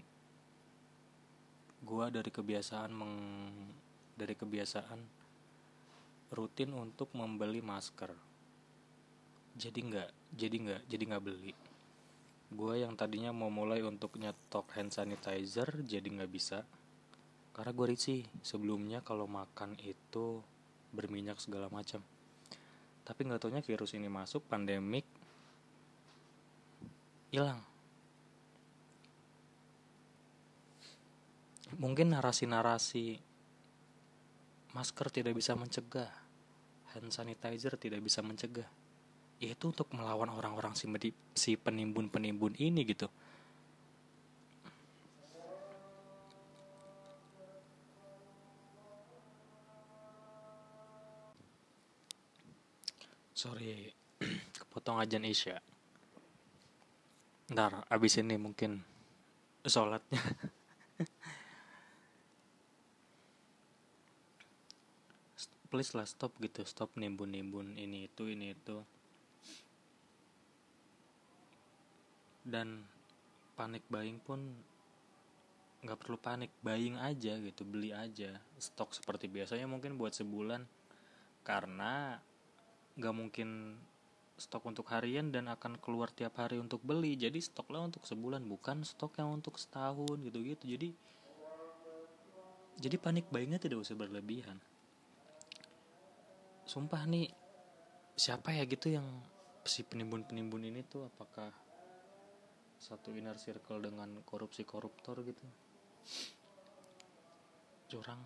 gua 1.80 2.12
dari 2.12 2.28
kebiasaan 2.28 2.92
meng 2.92 3.14
dari 4.12 4.37
kebiasaan 4.37 5.00
rutin 6.37 6.76
untuk 6.76 7.08
membeli 7.16 7.64
masker. 7.64 8.12
Jadi 9.56 9.80
nggak 9.80 10.11
jadi 10.37 10.56
nggak 10.61 10.82
jadi 10.92 11.02
nggak 11.08 11.25
beli. 11.25 11.54
Gue 12.54 12.84
yang 12.84 12.94
tadinya 12.94 13.32
mau 13.32 13.49
mulai 13.49 13.80
untuk 13.82 14.20
nyetok 14.20 14.76
hand 14.76 14.92
sanitizer 14.92 15.82
jadi 15.88 16.04
nggak 16.04 16.30
bisa. 16.30 16.68
Karena 17.54 17.70
gue 17.70 17.87
risih 17.96 18.23
sebelumnya 18.44 19.00
kalau 19.00 19.25
makan 19.25 19.78
itu 19.80 20.42
berminyak 20.92 21.38
segala 21.40 21.70
macam. 21.70 22.02
Tapi 23.06 23.20
nggak 23.25 23.40
taunya 23.40 23.62
virus 23.62 23.94
ini 23.94 24.11
masuk 24.11 24.46
pandemik 24.50 25.06
hilang. 27.34 27.58
Mungkin 31.74 32.14
narasi-narasi 32.14 33.18
masker 34.70 35.10
tidak 35.10 35.34
bisa 35.34 35.58
mencegah 35.58 36.06
hand 36.94 37.10
sanitizer 37.10 37.74
tidak 37.74 37.98
bisa 38.06 38.22
mencegah. 38.22 38.70
Yaitu 39.42 39.74
untuk 39.74 39.90
melawan 39.90 40.30
orang-orang 40.30 40.78
si, 40.78 41.58
penimbun-penimbun 41.58 42.54
ini 42.54 42.86
gitu. 42.86 43.10
Sorry 53.34 53.90
kepotong 54.62 55.02
ajan 55.02 55.26
Isya 55.26 55.73
ntar 57.52 57.84
abis 57.92 58.16
ini 58.24 58.40
mungkin 58.40 58.80
sholatnya. 59.68 60.20
Please 65.68 65.90
lah 65.98 66.06
stop 66.06 66.30
gitu 66.38 66.62
stop 66.62 66.94
nimbun 66.94 67.34
nimbun 67.34 67.74
ini 67.76 68.06
itu 68.08 68.30
ini 68.30 68.54
itu. 68.54 68.80
Dan 72.44 72.86
panik 73.58 73.82
buying 73.90 74.20
pun 74.22 74.40
nggak 75.84 76.00
perlu 76.00 76.16
panik 76.16 76.48
buying 76.64 76.96
aja 76.96 77.36
gitu 77.36 77.60
beli 77.68 77.92
aja 77.92 78.40
stok 78.56 78.96
seperti 78.96 79.28
biasanya 79.28 79.68
mungkin 79.68 79.98
buat 80.00 80.16
sebulan. 80.16 80.64
Karena 81.44 82.16
nggak 82.94 83.14
mungkin 83.14 83.76
stok 84.34 84.66
untuk 84.66 84.90
harian 84.90 85.30
dan 85.30 85.46
akan 85.46 85.78
keluar 85.78 86.10
tiap 86.10 86.42
hari 86.42 86.58
untuk 86.58 86.82
beli. 86.82 87.14
Jadi 87.14 87.38
stoklah 87.38 87.86
untuk 87.86 88.02
sebulan 88.02 88.42
bukan 88.42 88.82
stok 88.82 89.22
yang 89.22 89.30
untuk 89.30 89.54
setahun 89.56 90.18
gitu 90.26 90.42
gitu 90.42 90.64
jadi 90.66 90.88
jadi 92.74 92.98
panik 92.98 93.30
buyingnya 93.30 93.62
tidak 93.62 93.86
usah 93.86 93.94
berlebihan. 93.94 94.58
Sumpah 96.66 97.06
nih 97.06 97.30
siapa 98.18 98.50
ya 98.50 98.66
gitu 98.66 98.90
yang 98.90 99.06
si 99.62 99.86
penimbun 99.86 100.26
penimbun 100.26 100.66
ini 100.66 100.82
tuh? 100.82 101.06
Apakah 101.06 101.54
satu 102.82 103.14
inner 103.14 103.38
circle 103.38 103.78
dengan 103.78 104.10
korupsi 104.26 104.66
koruptor 104.66 105.22
gitu? 105.22 105.46
Curang. 107.94 108.22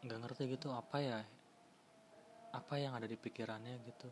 Nggak 0.00 0.18
ngerti 0.24 0.42
gitu 0.48 0.72
apa 0.72 0.98
ya 1.04 1.20
apa 2.48 2.80
yang 2.80 2.96
ada 2.96 3.04
di 3.04 3.20
pikirannya 3.20 3.76
gitu 3.84 4.08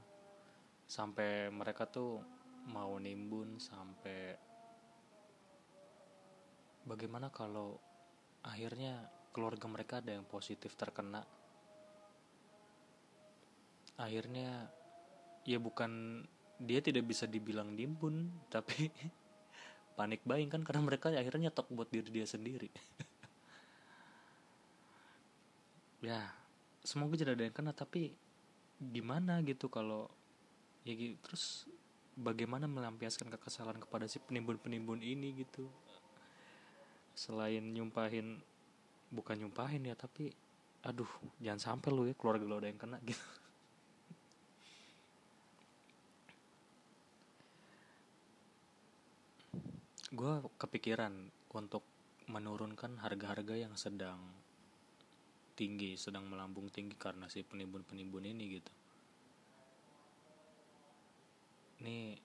sampai 0.86 1.50
mereka 1.50 1.90
tuh 1.90 2.22
mau 2.70 2.94
nimbun 2.98 3.58
sampai 3.58 4.34
bagaimana 6.86 7.30
kalau 7.34 7.78
akhirnya 8.46 9.10
keluarga 9.34 9.66
mereka 9.66 9.98
ada 9.98 10.14
yang 10.14 10.26
positif 10.26 10.78
terkena? 10.78 11.26
Akhirnya 13.98 14.70
ya 15.42 15.58
bukan 15.58 16.22
dia 16.62 16.80
tidak 16.80 17.04
bisa 17.06 17.26
dibilang 17.26 17.74
nimbun 17.74 18.30
tapi 18.54 18.88
panik 19.98 20.22
buying 20.22 20.48
kan 20.48 20.62
karena 20.62 20.82
mereka 20.86 21.10
akhirnya 21.10 21.50
nyetok 21.50 21.68
buat 21.74 21.90
diri 21.90 22.08
dia 22.10 22.26
sendiri. 22.26 22.70
Ya 26.04 26.28
semoga 26.86 27.18
tidak 27.18 27.34
ada 27.34 27.50
yang 27.50 27.56
kena 27.56 27.72
tapi 27.74 28.14
gimana 28.78 29.42
gitu 29.42 29.66
kalau 29.66 30.06
ya 30.86 30.94
gitu. 30.94 31.18
Terus 31.26 31.66
bagaimana 32.14 32.70
melampiaskan 32.70 33.34
kekesalan 33.34 33.82
kepada 33.82 34.06
si 34.06 34.22
penimbun-penimbun 34.22 35.02
ini 35.02 35.42
gitu? 35.42 35.66
Selain 37.18 37.60
nyumpahin 37.60 38.38
bukan 39.10 39.42
nyumpahin 39.42 39.90
ya 39.90 39.98
tapi 39.98 40.30
aduh 40.86 41.10
jangan 41.42 41.58
sampai 41.58 41.90
lu 41.90 42.06
ya 42.06 42.14
keluarga 42.14 42.46
lo 42.46 42.62
ada 42.62 42.70
yang 42.70 42.78
kena 42.78 43.02
gitu. 43.02 43.18
Gue 50.16 50.38
kepikiran 50.54 51.10
untuk 51.50 51.82
menurunkan 52.30 53.02
harga-harga 53.02 53.58
yang 53.58 53.74
sedang 53.74 54.22
tinggi 55.56 55.96
sedang 55.96 56.28
melambung 56.28 56.68
tinggi 56.68 56.92
karena 57.00 57.32
si 57.32 57.40
penimbun-penimbun 57.40 58.28
ini 58.28 58.60
gitu 58.60 58.85
ini 61.80 62.16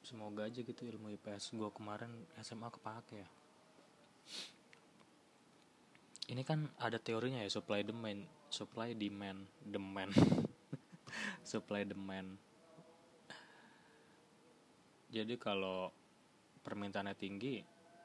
semoga 0.00 0.48
aja 0.48 0.58
gitu 0.58 0.82
ilmu 0.82 1.14
IPS 1.14 1.54
gue 1.54 1.70
kemarin 1.70 2.10
SMA 2.42 2.66
kepake 2.72 3.22
ya. 3.22 3.28
Ini 6.30 6.42
kan 6.46 6.66
ada 6.78 6.98
teorinya 6.98 7.42
ya 7.42 7.50
supply 7.50 7.82
demand 7.86 8.26
supply 8.50 8.94
demand 8.94 9.46
demand. 9.62 10.14
Supply 11.42 11.82
demand. 11.82 12.38
Jadi 15.10 15.34
kalau 15.42 15.90
permintaannya 16.62 17.18
tinggi 17.18 17.58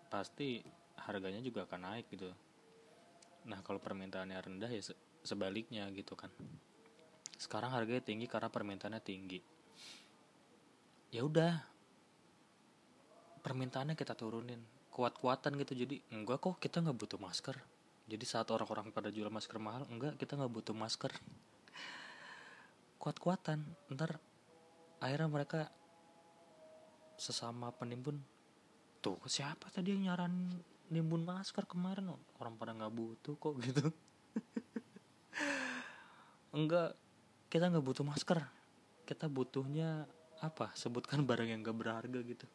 pasti 0.10 0.58
harganya 1.06 1.38
juga 1.46 1.70
akan 1.70 1.82
naik 1.86 2.10
gitu. 2.10 2.34
Nah 3.46 3.62
kalau 3.62 3.78
permintaannya 3.78 4.41
rendah 4.41 4.74
ya 4.74 4.82
sebaliknya 5.22 5.86
gitu 5.94 6.18
kan. 6.18 6.34
Sekarang 7.38 7.70
harganya 7.70 8.02
tinggi 8.02 8.26
karena 8.26 8.50
permintaannya 8.50 9.02
tinggi 9.06 9.55
ya 11.13 11.26
udah 11.26 11.76
permintaannya 13.46 13.94
kita 13.94 14.18
turunin. 14.18 14.58
Kuat-kuatan 14.89 15.54
gitu 15.62 15.78
jadi 15.78 16.02
enggak 16.10 16.41
kok 16.41 16.58
kita 16.58 16.82
nggak 16.82 16.98
butuh 16.98 17.22
masker. 17.22 17.54
Jadi 18.10 18.26
saat 18.26 18.50
orang-orang 18.50 18.89
pada 18.89 19.13
jual 19.13 19.30
masker 19.30 19.62
mahal 19.62 19.86
enggak 19.89 20.18
kita 20.18 20.34
nggak 20.34 20.50
butuh 20.50 20.74
masker. 20.74 21.13
Kuat-kuatan 22.98 23.62
ntar 23.94 24.18
akhirnya 24.98 25.30
mereka 25.30 25.70
sesama 27.22 27.70
penimbun. 27.70 28.18
Tuh 29.06 29.22
siapa 29.30 29.70
tadi 29.70 29.94
yang 29.94 30.10
nyaran 30.10 30.58
nimbun 30.89 31.22
masker 31.22 31.70
kemarin? 31.70 32.10
Orang 32.41 32.58
pada 32.58 32.74
nggak 32.74 32.94
butuh 32.94 33.38
kok 33.38 33.54
gitu. 33.62 33.86
Enggak 36.58 36.98
kita 37.54 37.70
nggak 37.70 37.86
butuh 37.86 38.02
masker. 38.02 38.41
Kita 39.06 39.30
butuhnya 39.30 40.10
apa 40.48 40.70
sebutkan 40.78 41.26
barang 41.26 41.50
yang 41.50 41.66
gak 41.66 41.78
berharga 41.78 42.20
gitu. 42.22 42.46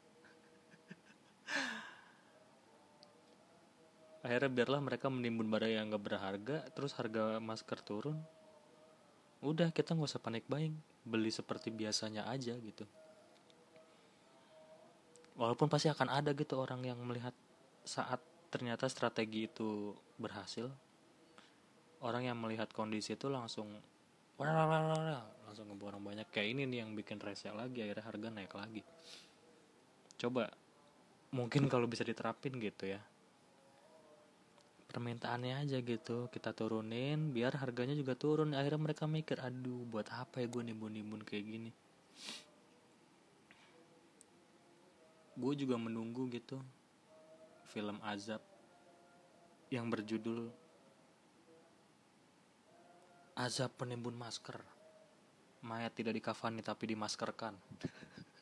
Akhirnya 4.20 4.52
biarlah 4.52 4.80
mereka 4.84 5.08
menimbun 5.08 5.48
barang 5.48 5.72
yang 5.72 5.90
gak 5.90 6.04
berharga 6.04 6.56
terus 6.76 6.92
harga 6.94 7.40
masker 7.42 7.80
turun. 7.82 8.20
Udah 9.40 9.72
kita 9.72 9.96
nggak 9.96 10.10
usah 10.12 10.20
panik 10.20 10.44
buying 10.44 10.76
beli 11.00 11.32
seperti 11.32 11.72
biasanya 11.72 12.28
aja 12.28 12.52
gitu. 12.60 12.84
Walaupun 15.40 15.72
pasti 15.72 15.88
akan 15.88 16.12
ada 16.12 16.36
gitu 16.36 16.60
orang 16.60 16.84
yang 16.84 17.00
melihat 17.00 17.32
saat 17.80 18.20
ternyata 18.52 18.84
strategi 18.92 19.48
itu 19.48 19.96
berhasil. 20.20 20.68
Orang 22.04 22.28
yang 22.28 22.36
melihat 22.36 22.68
kondisi 22.76 23.16
itu 23.16 23.32
langsung 23.32 23.72
langsung 25.50 25.66
ngeborong 25.66 25.98
banyak. 26.06 26.30
Kayak 26.30 26.48
ini 26.54 26.62
nih 26.70 26.78
yang 26.86 26.94
bikin 26.94 27.18
rese 27.18 27.50
lagi 27.50 27.82
akhirnya 27.82 28.06
harga 28.06 28.28
naik 28.30 28.54
lagi. 28.54 28.86
Coba 30.14 30.46
mungkin 31.34 31.66
kalau 31.66 31.90
bisa 31.90 32.06
diterapin 32.06 32.54
gitu 32.62 32.86
ya. 32.86 33.02
Permintaannya 34.86 35.58
aja 35.58 35.82
gitu 35.82 36.30
kita 36.30 36.54
turunin 36.54 37.34
biar 37.34 37.58
harganya 37.58 37.98
juga 37.98 38.14
turun. 38.14 38.54
Akhirnya 38.54 38.78
mereka 38.78 39.10
mikir 39.10 39.42
aduh 39.42 39.82
buat 39.90 40.06
apa 40.14 40.38
ya 40.38 40.46
gue 40.46 40.70
nimbun-nimbun 40.70 41.26
kayak 41.26 41.42
gini? 41.42 41.70
Gue 45.34 45.58
juga 45.58 45.74
menunggu 45.74 46.30
gitu 46.30 46.62
film 47.74 47.98
azab 48.06 48.42
yang 49.70 49.90
berjudul 49.90 50.50
azab 53.38 53.70
penimbun 53.78 54.18
masker 54.18 54.58
mayat 55.60 55.92
tidak 55.92 56.16
dikafani 56.16 56.64
tapi 56.64 56.92
dimaskerkan. 56.92 57.52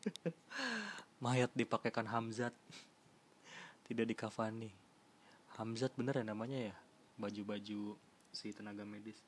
Mayat 1.24 1.50
dipakaikan 1.50 2.06
Hamzat 2.06 2.54
tidak 3.90 4.06
dikafani. 4.06 4.70
Hamzat 5.58 5.90
bener 5.98 6.22
ya 6.22 6.24
namanya 6.30 6.70
ya? 6.70 6.74
Baju-baju 7.18 7.98
si 8.30 8.54
tenaga 8.54 8.86
medis. 8.86 9.18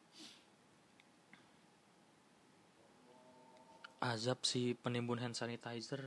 Azab 4.00 4.46
si 4.46 4.72
penimbun 4.78 5.20
hand 5.20 5.36
sanitizer 5.36 6.00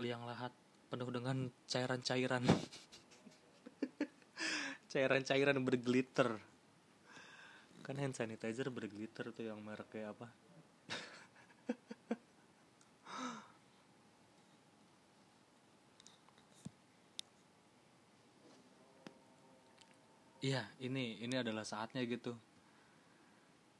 liang 0.00 0.24
lahat 0.26 0.50
penuh 0.88 1.06
dengan 1.12 1.52
cairan-cairan. 1.68 2.42
Cairan-cairan 4.90 5.60
berglitter. 5.62 6.40
Kan 7.84 8.00
hand 8.00 8.16
sanitizer 8.16 8.72
berglitter 8.72 9.30
tuh 9.30 9.44
yang 9.52 9.60
mereknya 9.60 10.16
apa 10.16 10.26
iya 20.44 20.60
ini 20.84 21.24
ini 21.24 21.40
adalah 21.40 21.64
saatnya 21.64 22.04
gitu. 22.04 22.36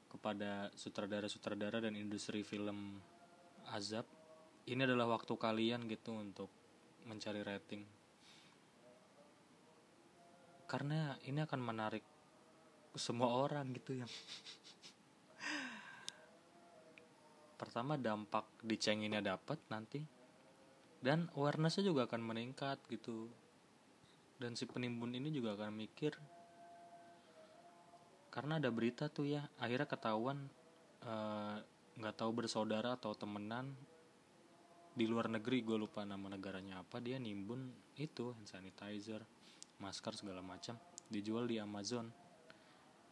Kepada 0.08 0.72
sutradara-sutradara 0.72 1.84
dan 1.84 1.92
industri 2.00 2.40
film 2.40 2.96
azab 3.68 4.08
ini 4.64 4.80
adalah 4.80 5.12
waktu 5.12 5.36
kalian 5.36 5.84
gitu 5.84 6.16
untuk 6.16 6.48
mencari 7.04 7.44
rating. 7.44 7.84
Karena 10.64 11.12
ini 11.28 11.44
akan 11.44 11.60
menarik 11.60 12.00
semua 12.96 13.36
orang 13.36 13.68
gitu 13.76 14.00
yang 14.00 14.08
pertama 17.60 18.00
dampak 18.00 18.48
dicenginnya 18.64 19.20
dapat 19.20 19.60
nanti 19.68 20.00
dan 21.04 21.28
awarenessnya 21.36 21.84
juga 21.84 22.08
akan 22.08 22.24
meningkat 22.24 22.80
gitu. 22.88 23.28
Dan 24.40 24.56
si 24.56 24.64
penimbun 24.64 25.12
ini 25.14 25.30
juga 25.30 25.54
akan 25.54 25.76
mikir 25.76 26.16
karena 28.34 28.58
ada 28.58 28.66
berita 28.74 29.06
tuh 29.06 29.30
ya 29.30 29.46
akhirnya 29.62 29.86
ketahuan 29.86 30.50
eh, 31.06 31.56
nggak 31.94 32.14
uh, 32.14 32.18
tahu 32.18 32.42
bersaudara 32.42 32.98
atau 32.98 33.14
temenan 33.14 33.70
di 34.94 35.06
luar 35.06 35.30
negeri 35.30 35.62
gue 35.62 35.78
lupa 35.78 36.02
nama 36.02 36.26
negaranya 36.26 36.82
apa 36.82 36.98
dia 36.98 37.22
nimbun 37.22 37.70
itu 37.94 38.34
hand 38.34 38.50
sanitizer 38.50 39.22
masker 39.78 40.18
segala 40.18 40.42
macam 40.42 40.74
dijual 41.10 41.46
di 41.46 41.62
Amazon. 41.62 42.10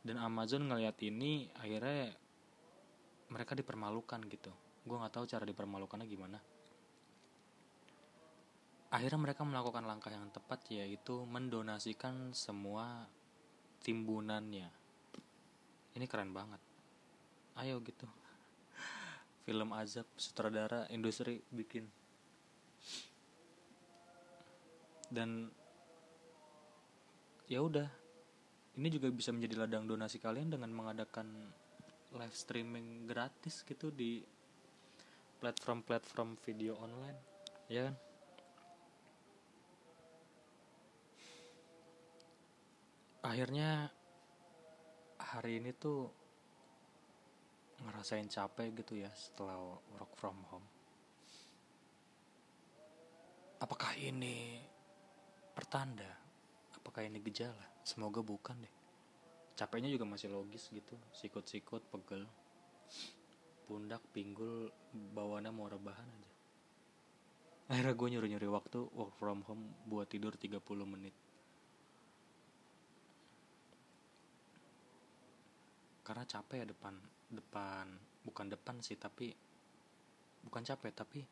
Dan 0.02 0.18
Amazon 0.18 0.66
ngeliat 0.66 0.98
ini 1.06 1.46
akhirnya 1.54 2.10
mereka 3.30 3.54
dipermalukan 3.54 4.18
gitu. 4.26 4.50
Gue 4.82 4.98
nggak 4.98 5.14
tahu 5.14 5.24
cara 5.30 5.46
dipermalukannya 5.46 6.06
gimana. 6.10 6.38
Akhirnya 8.92 9.20
mereka 9.22 9.46
melakukan 9.46 9.86
langkah 9.86 10.10
yang 10.10 10.28
tepat 10.34 10.66
yaitu 10.68 11.22
mendonasikan 11.24 12.34
semua 12.34 13.06
timbunannya 13.80 14.81
ini 15.96 16.04
keren 16.08 16.32
banget. 16.32 16.60
Ayo 17.60 17.80
gitu. 17.84 18.08
Film 19.44 19.74
azab 19.76 20.08
sutradara 20.16 20.88
industri 20.88 21.44
bikin. 21.52 21.84
Dan 25.12 25.52
ya 27.50 27.60
udah. 27.60 27.88
Ini 28.72 28.88
juga 28.88 29.12
bisa 29.12 29.36
menjadi 29.36 29.68
ladang 29.68 29.84
donasi 29.84 30.16
kalian 30.16 30.48
dengan 30.48 30.72
mengadakan 30.72 31.28
live 32.16 32.32
streaming 32.32 33.04
gratis 33.04 33.60
gitu 33.68 33.92
di 33.92 34.24
platform-platform 35.44 36.40
video 36.40 36.80
online. 36.80 37.18
Ya 37.68 37.92
kan? 37.92 37.96
Akhirnya 43.22 43.92
hari 45.32 45.64
ini 45.64 45.72
tuh 45.72 46.12
ngerasain 47.80 48.28
capek 48.28 48.84
gitu 48.84 49.00
ya 49.00 49.08
setelah 49.16 49.56
work 49.96 50.12
from 50.20 50.36
home. 50.52 50.68
Apakah 53.56 53.96
ini 53.96 54.60
pertanda? 55.56 56.20
Apakah 56.76 57.08
ini 57.08 57.16
gejala? 57.24 57.64
Semoga 57.80 58.20
bukan 58.20 58.60
deh. 58.60 58.74
Capeknya 59.56 59.88
juga 59.88 60.04
masih 60.04 60.28
logis 60.28 60.68
gitu. 60.68 61.00
Sikut-sikut 61.16 61.88
pegel. 61.88 62.28
Pundak 63.64 64.04
pinggul 64.12 64.68
bawaannya 64.92 65.48
mau 65.48 65.64
rebahan 65.64 66.12
aja. 66.12 66.32
Akhirnya 67.72 67.96
gue 67.96 68.08
nyuri-nyuri 68.12 68.48
waktu 68.52 68.84
work 68.92 69.16
from 69.16 69.40
home 69.48 69.72
buat 69.88 70.12
tidur 70.12 70.36
30 70.36 70.60
menit 70.84 71.16
karena 76.12 76.28
capek 76.28 76.60
ya 76.60 76.66
depan 76.68 76.92
depan 77.32 77.88
bukan 78.20 78.52
depan 78.52 78.76
sih 78.84 79.00
tapi 79.00 79.32
bukan 80.44 80.60
capek 80.60 80.92
tapi 80.92 81.24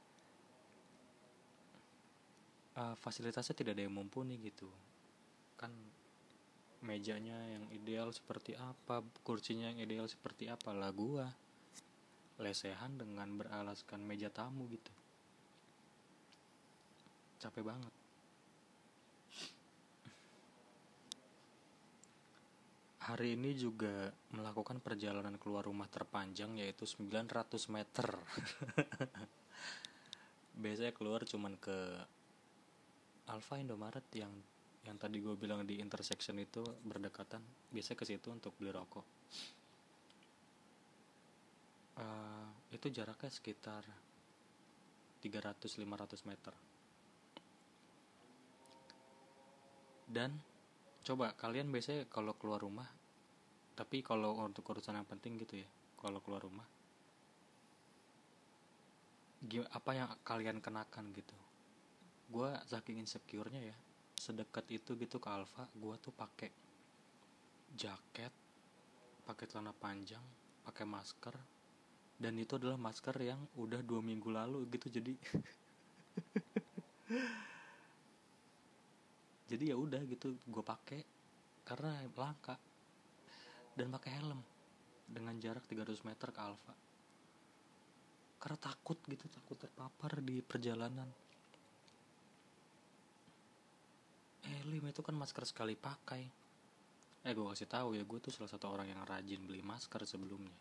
uh, 2.80 2.96
fasilitasnya 2.96 3.52
tidak 3.52 3.76
ada 3.76 3.84
yang 3.84 3.92
mumpuni 3.92 4.40
gitu. 4.40 4.72
Kan 5.60 5.68
mejanya 6.80 7.36
yang 7.44 7.68
ideal 7.76 8.08
seperti 8.08 8.56
apa 8.56 9.04
kursinya 9.20 9.68
yang 9.68 9.84
ideal 9.84 10.08
seperti 10.08 10.48
apa 10.48 10.72
lah 10.72 10.88
gua 10.96 11.28
lesehan 12.40 12.96
dengan 12.96 13.36
beralaskan 13.36 14.00
meja 14.00 14.32
tamu 14.32 14.64
gitu. 14.72 14.88
Capek 17.36 17.68
banget 17.68 17.99
hari 23.00 23.32
ini 23.32 23.56
juga 23.56 24.12
melakukan 24.36 24.76
perjalanan 24.84 25.40
keluar 25.40 25.64
rumah 25.64 25.88
terpanjang 25.88 26.60
yaitu 26.60 26.84
900 26.84 27.48
meter. 27.72 28.08
Biasanya 30.62 30.92
keluar 30.92 31.24
cuman 31.24 31.56
ke 31.56 31.76
Alfa 33.32 33.56
Indomaret 33.56 34.04
yang 34.12 34.32
yang 34.84 34.96
tadi 34.96 35.20
gue 35.20 35.32
bilang 35.36 35.64
di 35.64 35.80
intersection 35.80 36.36
itu 36.40 36.60
berdekatan. 36.84 37.40
Biasanya 37.72 37.96
ke 37.96 38.04
situ 38.04 38.28
untuk 38.28 38.52
beli 38.60 38.72
rokok. 38.72 39.06
Uh, 42.00 42.48
itu 42.72 42.88
jaraknya 42.88 43.28
sekitar 43.32 43.84
300-500 45.20 46.28
meter. 46.28 46.54
Dan 50.10 50.49
coba 51.06 51.32
kalian 51.36 51.72
biasanya 51.72 52.04
kalau 52.12 52.36
keluar 52.36 52.60
rumah 52.60 52.88
tapi 53.74 54.04
kalau 54.04 54.36
untuk 54.44 54.68
urusan 54.68 55.00
yang 55.00 55.08
penting 55.08 55.40
gitu 55.40 55.64
ya 55.64 55.68
kalau 55.96 56.20
keluar 56.20 56.44
rumah 56.44 56.66
apa 59.72 59.90
yang 59.96 60.08
kalian 60.20 60.60
kenakan 60.60 61.16
gitu? 61.16 61.32
Gue 62.28 62.52
saking 62.68 63.00
insecure-nya 63.00 63.72
ya 63.72 63.76
sedekat 64.20 64.68
itu 64.68 65.00
gitu 65.00 65.16
ke 65.16 65.32
Alfa 65.32 65.64
gue 65.72 65.96
tuh 65.96 66.12
pakai 66.12 66.52
jaket 67.72 68.28
pakai 69.24 69.48
celana 69.48 69.72
panjang 69.72 70.20
pakai 70.60 70.84
masker 70.84 71.32
dan 72.20 72.36
itu 72.36 72.60
adalah 72.60 72.76
masker 72.76 73.16
yang 73.16 73.40
udah 73.56 73.80
dua 73.80 74.04
minggu 74.04 74.28
lalu 74.28 74.68
gitu 74.68 74.92
jadi 74.92 75.16
jadi 79.50 79.74
ya 79.74 79.76
udah 79.76 79.98
gitu 80.06 80.38
gue 80.46 80.62
pakai 80.62 81.02
karena 81.66 82.06
langka. 82.14 82.54
Dan 83.74 83.90
pakai 83.90 84.10
helm 84.22 84.40
dengan 85.10 85.34
jarak 85.42 85.66
300 85.66 86.06
meter 86.06 86.28
ke 86.30 86.40
Alfa 86.42 86.74
karena 88.40 88.56
takut 88.56 88.96
gitu 89.04 89.28
takut 89.28 89.60
terpapar 89.60 90.24
di 90.24 90.40
perjalanan. 90.40 91.06
Lim 94.64 94.88
itu 94.88 95.04
kan 95.04 95.12
masker 95.12 95.44
sekali 95.44 95.76
pakai. 95.76 96.24
Eh 97.20 97.32
gue 97.36 97.44
kasih 97.52 97.68
tahu 97.68 97.92
ya 98.00 98.02
gue 98.06 98.18
tuh 98.22 98.32
salah 98.32 98.48
satu 98.48 98.72
orang 98.72 98.88
yang 98.88 99.04
rajin 99.04 99.44
beli 99.44 99.60
masker 99.60 100.08
sebelumnya. 100.08 100.56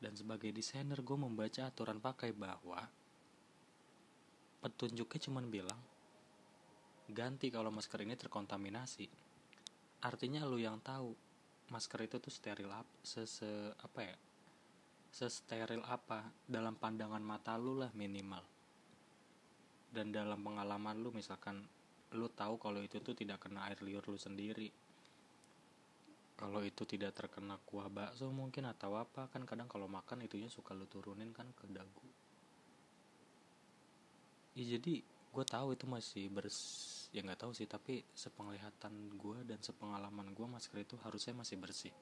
Dan 0.00 0.16
sebagai 0.16 0.48
desainer 0.48 1.04
gue 1.04 1.16
membaca 1.20 1.68
aturan 1.68 2.00
pakai 2.00 2.32
bahwa 2.32 2.80
petunjuknya 4.64 5.20
cuman 5.28 5.44
bilang 5.52 5.80
ganti 7.10 7.52
kalau 7.52 7.68
masker 7.74 8.02
ini 8.02 8.14
terkontaminasi. 8.16 9.06
Artinya 10.00 10.46
lu 10.48 10.56
yang 10.56 10.80
tahu 10.80 11.12
masker 11.70 12.08
itu 12.08 12.16
tuh 12.18 12.32
steril 12.32 12.70
apa 12.72 12.94
se, 13.04 13.26
-se 13.28 13.74
apa 13.76 14.00
ya? 14.00 14.16
Sesteril 15.10 15.82
apa 15.86 16.22
dalam 16.46 16.78
pandangan 16.78 17.22
mata 17.22 17.58
lu 17.58 17.78
lah 17.78 17.90
minimal. 17.92 18.42
Dan 19.90 20.14
dalam 20.14 20.38
pengalaman 20.38 21.02
lu 21.02 21.10
misalkan 21.10 21.66
lu 22.14 22.30
tahu 22.30 22.58
kalau 22.58 22.82
itu 22.82 22.98
tuh 23.02 23.14
tidak 23.14 23.42
kena 23.42 23.70
air 23.70 23.78
liur 23.82 24.02
lu 24.06 24.18
sendiri. 24.18 24.70
Kalau 26.34 26.64
itu 26.64 26.88
tidak 26.88 27.12
terkena 27.12 27.60
kuah 27.68 27.92
bakso 27.92 28.32
mungkin 28.32 28.64
atau 28.64 28.96
apa 28.96 29.28
kan 29.28 29.44
kadang 29.44 29.68
kalau 29.68 29.84
makan 29.84 30.24
itunya 30.24 30.48
suka 30.48 30.72
lu 30.72 30.88
turunin 30.88 31.36
kan 31.36 31.46
ke 31.52 31.68
dagu. 31.68 32.08
Ya 34.56 34.64
jadi 34.78 35.04
gue 35.04 35.44
tahu 35.46 35.78
itu 35.78 35.86
masih 35.86 36.26
bers 36.26 36.58
ya 37.10 37.20
nggak 37.26 37.42
tahu 37.42 37.52
sih 37.54 37.66
tapi 37.66 38.06
sepenglihatan 38.14 39.18
gue 39.18 39.38
dan 39.42 39.58
sepengalaman 39.58 40.30
gue 40.30 40.46
masker 40.46 40.82
itu 40.82 40.94
harusnya 41.02 41.34
masih 41.34 41.56
bersih. 41.58 41.94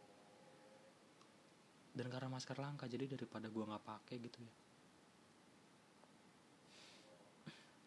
Dan 1.93 2.13
karena 2.13 2.29
masker 2.31 2.61
langka 2.61 2.85
jadi 2.87 3.11
daripada 3.11 3.49
gue 3.49 3.65
nggak 3.65 3.85
pakai 3.85 4.17
gitu 4.21 4.39
ya. 4.39 4.55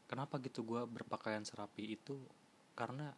Kenapa 0.10 0.44
gitu 0.44 0.68
gue 0.68 0.82
berpakaian 0.84 1.46
serapi 1.48 1.96
itu? 1.96 2.20
Karena 2.76 3.14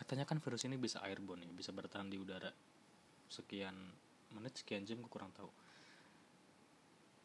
katanya 0.00 0.24
kan 0.24 0.40
virus 0.40 0.64
ini 0.64 0.80
bisa 0.80 1.04
airborne 1.04 1.44
ya 1.44 1.52
bisa 1.52 1.76
bertahan 1.76 2.08
di 2.08 2.16
udara 2.16 2.48
sekian 3.28 3.76
menit 4.32 4.56
sekian 4.56 4.88
jam 4.88 4.96
gue 4.96 5.12
kurang 5.12 5.28
tahu 5.36 5.52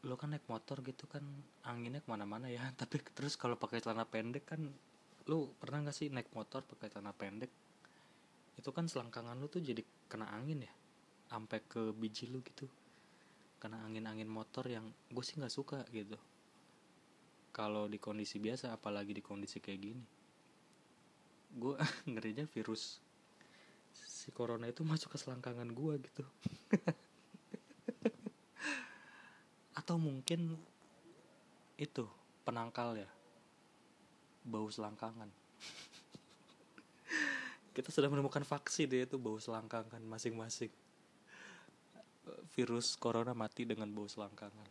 lo 0.05 0.15
kan 0.21 0.37
naik 0.37 0.45
motor 0.45 0.85
gitu 0.85 1.09
kan 1.09 1.25
anginnya 1.65 1.99
ke 1.99 2.07
mana-mana 2.07 2.45
ya. 2.47 2.61
Tapi 2.79 3.01
terus 3.11 3.35
kalau 3.35 3.57
pakai 3.57 3.81
celana 3.81 4.05
pendek 4.05 4.45
kan 4.45 4.61
lu 5.25 5.49
pernah 5.57 5.89
gak 5.89 5.97
sih 5.97 6.13
naik 6.13 6.29
motor 6.37 6.61
pakai 6.61 6.93
celana 6.93 7.11
pendek? 7.11 7.49
Itu 8.55 8.69
kan 8.69 8.85
selangkangan 8.85 9.35
lu 9.41 9.49
tuh 9.49 9.65
jadi 9.65 9.81
kena 10.05 10.29
angin 10.31 10.63
ya 10.63 10.73
sampai 11.27 11.59
ke 11.65 11.91
biji 11.91 12.29
lu 12.29 12.45
gitu. 12.45 12.69
Kena 13.57 13.81
angin-angin 13.81 14.29
motor 14.29 14.69
yang 14.69 14.85
gue 15.09 15.23
sih 15.25 15.41
nggak 15.41 15.51
suka 15.51 15.81
gitu. 15.89 16.15
Kalau 17.49 17.89
di 17.89 17.97
kondisi 17.97 18.37
biasa 18.37 18.77
apalagi 18.77 19.17
di 19.17 19.23
kondisi 19.25 19.57
kayak 19.57 19.79
gini. 19.81 20.05
Gue 21.57 21.75
ngerinya 22.11 22.45
virus. 22.45 23.01
Si 23.95 24.29
corona 24.29 24.69
itu 24.69 24.85
masuk 24.85 25.15
ke 25.15 25.17
selangkangan 25.17 25.71
gue 25.71 25.93
gitu 26.03 26.23
atau 29.85 30.01
mungkin 30.01 30.57
itu 31.77 32.09
penangkal 32.41 32.97
ya. 32.97 33.05
Bau 34.41 34.65
selangkangan. 34.65 35.29
Kita 37.77 37.93
sudah 37.93 38.09
menemukan 38.09 38.41
vaksin 38.41 38.89
dia 38.89 39.05
itu 39.05 39.21
bau 39.21 39.37
selangkangan 39.37 40.01
masing-masing. 40.01 40.73
Virus 42.57 42.97
corona 42.97 43.37
mati 43.37 43.61
dengan 43.69 43.93
bau 43.93 44.09
selangkangan. 44.09 44.65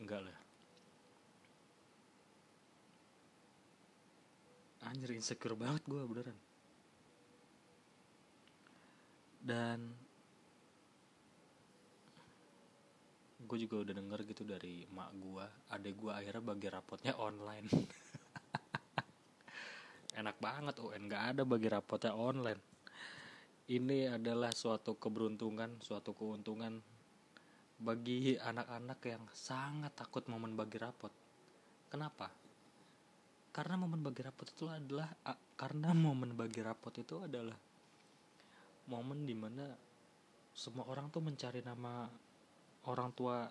Enggak 0.00 0.24
lah. 0.24 0.38
Anjir 4.88 5.12
insecure 5.12 5.52
banget 5.60 5.84
gue 5.84 6.00
beneran. 6.08 6.40
Dan 9.44 9.92
gue 13.50 13.66
juga 13.66 13.82
udah 13.82 13.94
denger 13.98 14.20
gitu 14.30 14.46
dari 14.46 14.86
mak 14.94 15.10
gue 15.18 15.42
adek 15.74 15.94
gue 15.98 16.12
akhirnya 16.14 16.54
bagi 16.54 16.68
rapotnya 16.70 17.18
online. 17.18 17.66
Enak 20.22 20.38
banget 20.38 20.78
UN 20.78 21.10
nggak 21.10 21.24
ada 21.34 21.42
bagi 21.42 21.66
rapotnya 21.66 22.14
online. 22.14 22.62
Ini 23.66 24.14
adalah 24.14 24.54
suatu 24.54 25.02
keberuntungan 25.02 25.82
suatu 25.82 26.14
keuntungan 26.14 26.78
bagi 27.82 28.38
anak-anak 28.38 29.02
yang 29.02 29.26
sangat 29.34 29.98
takut 29.98 30.22
momen 30.30 30.54
bagi 30.54 30.78
rapot. 30.78 31.10
Kenapa? 31.90 32.30
Karena 33.50 33.74
momen 33.74 34.06
bagi 34.06 34.22
rapot 34.22 34.46
itu 34.46 34.70
adalah 34.70 35.10
karena 35.58 35.90
momen 35.90 36.38
bagi 36.38 36.62
rapot 36.62 36.94
itu 36.94 37.18
adalah 37.18 37.58
momen 38.86 39.26
di 39.26 39.34
mana 39.34 39.74
semua 40.54 40.86
orang 40.86 41.10
tuh 41.10 41.18
mencari 41.18 41.66
nama 41.66 42.29
orang 42.88 43.12
tua 43.12 43.48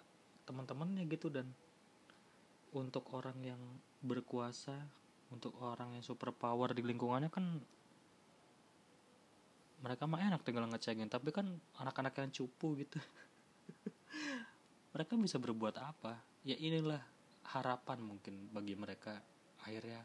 teman-temannya 0.49 1.05
gitu 1.05 1.29
dan 1.29 1.45
untuk 2.73 3.05
orang 3.13 3.37
yang 3.41 3.61
berkuasa 4.01 4.73
untuk 5.29 5.53
orang 5.61 5.93
yang 5.97 6.05
super 6.05 6.33
power 6.33 6.73
di 6.73 6.81
lingkungannya 6.81 7.29
kan 7.29 7.61
mereka 9.79 10.09
mah 10.09 10.19
enak 10.19 10.41
tinggal 10.43 10.67
ngecengin 10.67 11.07
tapi 11.07 11.31
kan 11.31 11.47
anak-anak 11.79 12.11
yang 12.19 12.31
cupu 12.35 12.83
gitu. 12.83 12.99
Mereka 14.93 15.15
bisa 15.15 15.39
berbuat 15.39 15.79
apa? 15.79 16.19
Ya 16.43 16.59
inilah 16.59 16.99
harapan 17.55 18.03
mungkin 18.03 18.51
bagi 18.51 18.75
mereka. 18.75 19.23
Akhirnya 19.63 20.03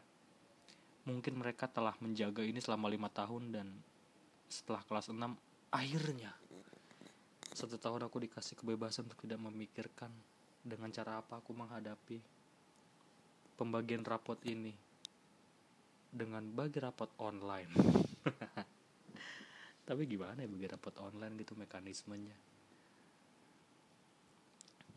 mungkin 1.09 1.43
mereka 1.43 1.67
telah 1.67 1.97
menjaga 1.99 2.47
ini 2.47 2.63
selama 2.63 2.87
lima 2.87 3.11
tahun 3.11 3.51
dan 3.51 3.67
setelah 4.49 4.81
kelas 4.87 5.11
6 5.11 5.21
akhirnya 5.75 6.33
satu 7.55 7.79
tahun 7.79 8.11
aku 8.11 8.19
dikasih 8.27 8.59
kebebasan 8.59 9.07
untuk 9.07 9.23
tidak 9.23 9.39
memikirkan 9.39 10.11
dengan 10.59 10.91
cara 10.91 11.23
apa 11.23 11.39
aku 11.39 11.55
menghadapi 11.55 12.19
pembagian 13.55 14.03
rapot 14.03 14.43
ini 14.43 14.75
dengan 16.11 16.43
bagi 16.51 16.83
rapot 16.83 17.15
online. 17.23 17.71
Tapi 19.87 20.03
gimana 20.11 20.43
ya 20.43 20.51
bagi 20.51 20.67
rapot 20.67 20.95
online 20.99 21.35
gitu 21.39 21.55
mekanismenya? 21.55 22.35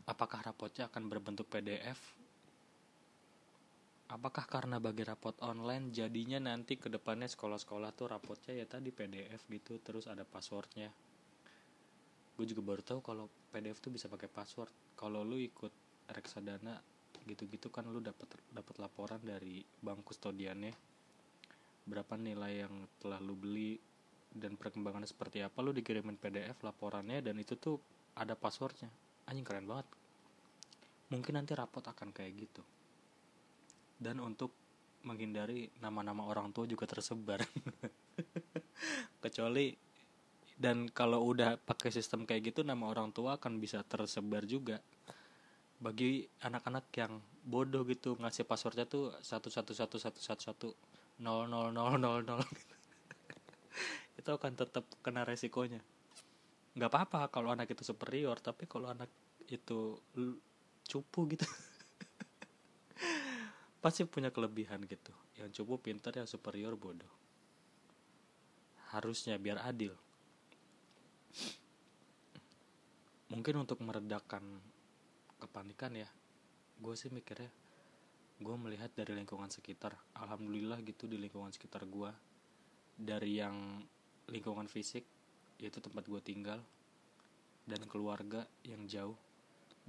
Apakah 0.10 0.42
rapotnya 0.42 0.90
akan 0.90 1.04
berbentuk 1.14 1.46
PDF 1.52 2.00
apakah 4.08 4.48
karena 4.48 4.80
bagi 4.80 5.04
rapot 5.04 5.36
online 5.44 5.92
jadinya 5.92 6.40
nanti 6.40 6.80
ke 6.80 6.88
depannya 6.88 7.28
sekolah-sekolah 7.28 7.92
tuh 7.92 8.08
rapotnya 8.16 8.56
ya 8.56 8.64
tadi 8.64 8.96
PDF 8.96 9.44
gitu 9.52 9.84
terus 9.84 10.08
ada 10.08 10.24
passwordnya 10.24 10.88
gue 12.38 12.46
juga 12.46 12.62
baru 12.62 12.86
tahu 12.86 13.02
kalau 13.02 13.26
PDF 13.50 13.82
tuh 13.82 13.90
bisa 13.90 14.06
pakai 14.06 14.30
password. 14.30 14.70
Kalau 14.94 15.26
lu 15.26 15.42
ikut 15.42 15.74
reksadana 16.14 16.78
gitu-gitu 17.28 17.68
kan 17.68 17.84
lu 17.90 18.00
dapat 18.00 18.40
dapat 18.54 18.76
laporan 18.78 19.20
dari 19.20 19.66
bank 19.82 20.06
kustodiannya. 20.06 20.72
Berapa 21.90 22.14
nilai 22.16 22.64
yang 22.64 22.86
telah 23.02 23.18
lu 23.18 23.34
beli 23.34 23.82
dan 24.30 24.54
perkembangannya 24.54 25.10
seperti 25.10 25.42
apa 25.42 25.66
lu 25.66 25.74
dikirimin 25.74 26.22
PDF 26.22 26.62
laporannya 26.62 27.26
dan 27.26 27.42
itu 27.42 27.58
tuh 27.58 27.82
ada 28.14 28.38
passwordnya. 28.38 28.94
Anjing 29.26 29.44
keren 29.44 29.66
banget. 29.66 29.90
Mungkin 31.10 31.34
nanti 31.42 31.58
rapot 31.58 31.82
akan 31.82 32.14
kayak 32.14 32.34
gitu. 32.38 32.62
Dan 33.98 34.22
untuk 34.22 34.54
menghindari 35.08 35.72
nama-nama 35.82 36.28
orang 36.28 36.54
tua 36.54 36.70
juga 36.70 36.86
tersebar. 36.86 37.42
Kecuali 39.24 39.87
dan 40.58 40.90
kalau 40.90 41.22
udah 41.22 41.62
pakai 41.62 41.94
sistem 41.94 42.26
kayak 42.26 42.52
gitu 42.52 42.66
nama 42.66 42.90
orang 42.90 43.14
tua 43.14 43.38
akan 43.38 43.62
bisa 43.62 43.86
tersebar 43.86 44.44
juga. 44.50 44.82
Bagi 45.78 46.26
anak-anak 46.42 46.90
yang 46.98 47.22
bodoh 47.46 47.86
gitu 47.86 48.18
ngasih 48.18 48.50
passwordnya 48.50 48.90
tuh 48.90 49.14
satu 49.22 49.54
satu 49.54 49.78
satu 49.78 50.02
satu 50.02 50.18
satu 50.18 50.42
satu 50.42 50.68
nol 51.22 51.46
nol 51.46 51.70
nol 51.70 52.02
nol 52.02 52.26
nol. 52.26 52.42
Itu 54.20 54.34
akan 54.34 54.58
tetap 54.58 54.90
kena 55.06 55.22
resikonya. 55.30 55.78
Nggak 56.74 56.90
apa-apa 56.90 57.30
kalau 57.30 57.54
anak 57.54 57.74
itu 57.74 57.82
superior 57.82 58.38
tapi 58.38 58.70
kalau 58.70 58.94
anak 58.94 59.10
itu 59.50 59.98
cupu 60.86 61.26
gitu 61.34 61.42
pasti 63.82 64.06
punya 64.06 64.30
kelebihan 64.30 64.86
gitu. 64.86 65.14
Yang 65.38 65.62
cupu 65.62 65.90
pintar 65.90 66.14
yang 66.18 66.30
superior 66.30 66.78
bodoh. 66.78 67.10
Harusnya 68.94 69.42
biar 69.42 69.62
adil 69.66 69.98
mungkin 73.28 73.68
untuk 73.68 73.84
meredakan 73.84 74.44
kepanikan 75.38 75.94
ya 75.94 76.08
gue 76.78 76.94
sih 76.94 77.10
mikirnya 77.10 77.50
gue 78.38 78.54
melihat 78.54 78.94
dari 78.94 79.18
lingkungan 79.18 79.50
sekitar. 79.50 79.98
Alhamdulillah 80.14 80.78
gitu 80.86 81.10
di 81.10 81.18
lingkungan 81.18 81.50
sekitar 81.50 81.90
gue 81.90 82.14
dari 82.94 83.42
yang 83.42 83.82
lingkungan 84.30 84.70
fisik 84.70 85.02
yaitu 85.58 85.82
tempat 85.82 86.06
gue 86.06 86.22
tinggal 86.22 86.62
dan 87.66 87.82
keluarga 87.90 88.46
yang 88.62 88.86
jauh 88.86 89.18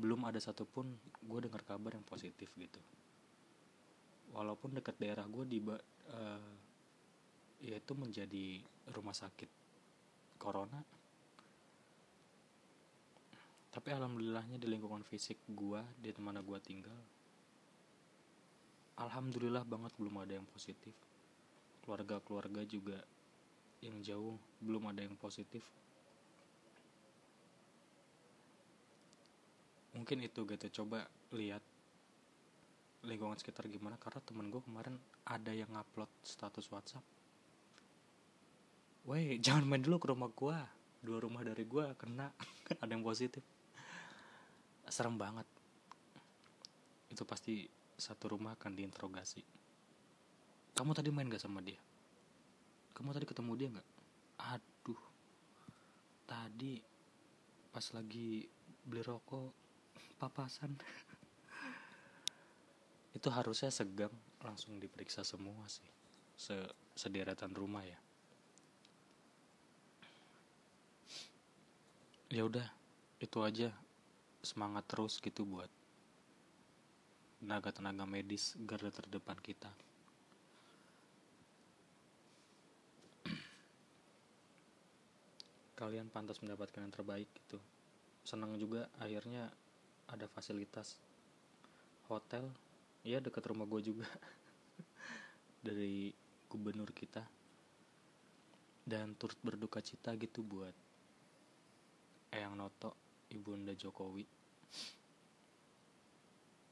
belum 0.00 0.24
ada 0.24 0.40
satupun 0.40 0.96
gue 1.20 1.38
dengar 1.44 1.60
kabar 1.60 1.92
yang 1.92 2.06
positif 2.08 2.48
gitu. 2.56 2.80
Walaupun 4.32 4.80
dekat 4.80 4.96
daerah 4.96 5.28
gue 5.28 5.44
di 5.44 5.60
uh, 5.60 6.52
yaitu 7.60 7.92
menjadi 7.92 8.64
rumah 8.96 9.12
sakit 9.12 9.50
corona 10.40 10.80
tapi 13.78 13.94
alhamdulillahnya 13.94 14.58
di 14.58 14.66
lingkungan 14.66 15.06
fisik 15.06 15.38
gua 15.54 15.86
di 16.02 16.10
mana 16.18 16.42
gua 16.42 16.58
tinggal 16.58 16.98
alhamdulillah 18.98 19.62
banget 19.62 19.94
belum 19.96 20.14
ada 20.26 20.34
yang 20.42 20.46
positif. 20.50 20.92
Keluarga-keluarga 21.86 22.66
juga 22.66 22.98
yang 23.80 24.02
jauh 24.02 24.36
belum 24.58 24.90
ada 24.90 25.06
yang 25.06 25.14
positif. 25.14 25.62
Mungkin 29.94 30.26
itu 30.26 30.44
gitu 30.44 30.82
coba 30.82 31.06
lihat 31.32 31.62
lingkungan 33.06 33.38
sekitar 33.38 33.70
gimana 33.70 33.94
karena 33.96 34.20
temen 34.26 34.50
gue 34.50 34.60
kemarin 34.66 34.98
ada 35.24 35.54
yang 35.54 35.70
ngupload 35.70 36.10
status 36.26 36.66
WhatsApp. 36.68 37.06
Woi 39.06 39.38
jangan 39.44 39.64
main 39.64 39.80
dulu 39.80 39.96
ke 40.02 40.06
rumah 40.10 40.28
gue 40.34 40.58
dua 40.98 41.22
rumah 41.22 41.46
dari 41.46 41.62
gue 41.62 41.94
kena 41.94 42.26
ada 42.82 42.90
yang 42.90 43.06
positif 43.06 43.46
serem 44.92 45.16
banget. 45.16 45.48
Itu 47.08 47.24
pasti 47.24 47.64
satu 47.98 48.36
rumah 48.36 48.54
akan 48.54 48.78
diinterogasi. 48.78 49.42
Kamu 50.78 50.94
tadi 50.94 51.10
main 51.10 51.26
gak 51.26 51.42
sama 51.42 51.58
dia? 51.58 51.78
Kamu 52.94 53.10
tadi 53.10 53.26
ketemu 53.26 53.52
dia 53.58 53.68
nggak? 53.74 53.88
Aduh. 54.54 55.02
Tadi 56.26 56.82
pas 57.70 57.86
lagi 57.94 58.46
beli 58.86 59.02
rokok 59.02 59.50
papasan. 60.18 60.74
Itu 63.16 63.30
harusnya 63.34 63.70
segang 63.70 64.14
langsung 64.42 64.78
diperiksa 64.78 65.26
semua 65.26 65.66
sih. 65.66 65.86
Se 66.38 66.54
sederetan 66.94 67.54
rumah 67.54 67.82
ya. 67.82 67.98
Ya 72.28 72.44
udah 72.44 72.68
itu 73.18 73.38
aja 73.40 73.72
semangat 74.48 74.88
terus 74.88 75.20
gitu 75.20 75.44
buat 75.44 75.68
tenaga-tenaga 77.44 78.08
medis 78.08 78.56
garda 78.64 78.88
terdepan 78.88 79.36
kita. 79.44 79.68
Kalian 85.78 86.08
pantas 86.08 86.40
mendapatkan 86.40 86.80
yang 86.80 86.88
terbaik 86.90 87.28
gitu. 87.44 87.60
Senang 88.24 88.56
juga 88.56 88.88
akhirnya 88.96 89.52
ada 90.08 90.24
fasilitas 90.32 90.96
hotel, 92.08 92.48
ya 93.04 93.20
dekat 93.20 93.44
rumah 93.52 93.68
gue 93.68 93.92
juga 93.92 94.08
dari 95.66 96.08
gubernur 96.48 96.88
kita 96.96 97.20
dan 98.88 99.12
turut 99.20 99.36
berduka 99.44 99.84
cita 99.84 100.16
gitu 100.16 100.40
buat 100.40 100.72
Eyang 102.32 102.56
Noto, 102.56 102.96
Ibunda 103.28 103.76
Jokowi 103.76 104.37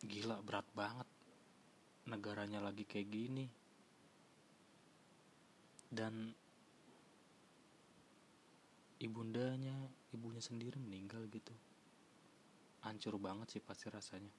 gila 0.06 0.38
berat 0.44 0.66
banget. 0.72 1.08
Negaranya 2.06 2.62
lagi 2.62 2.86
kayak 2.86 3.08
gini. 3.10 3.46
Dan 5.90 6.30
ibundanya 9.02 9.74
ibunya 10.14 10.40
sendiri 10.40 10.78
meninggal 10.80 11.26
gitu. 11.28 11.52
Hancur 12.86 13.18
banget 13.18 13.58
sih 13.58 13.62
pasti 13.62 13.90
rasanya. 13.90 14.32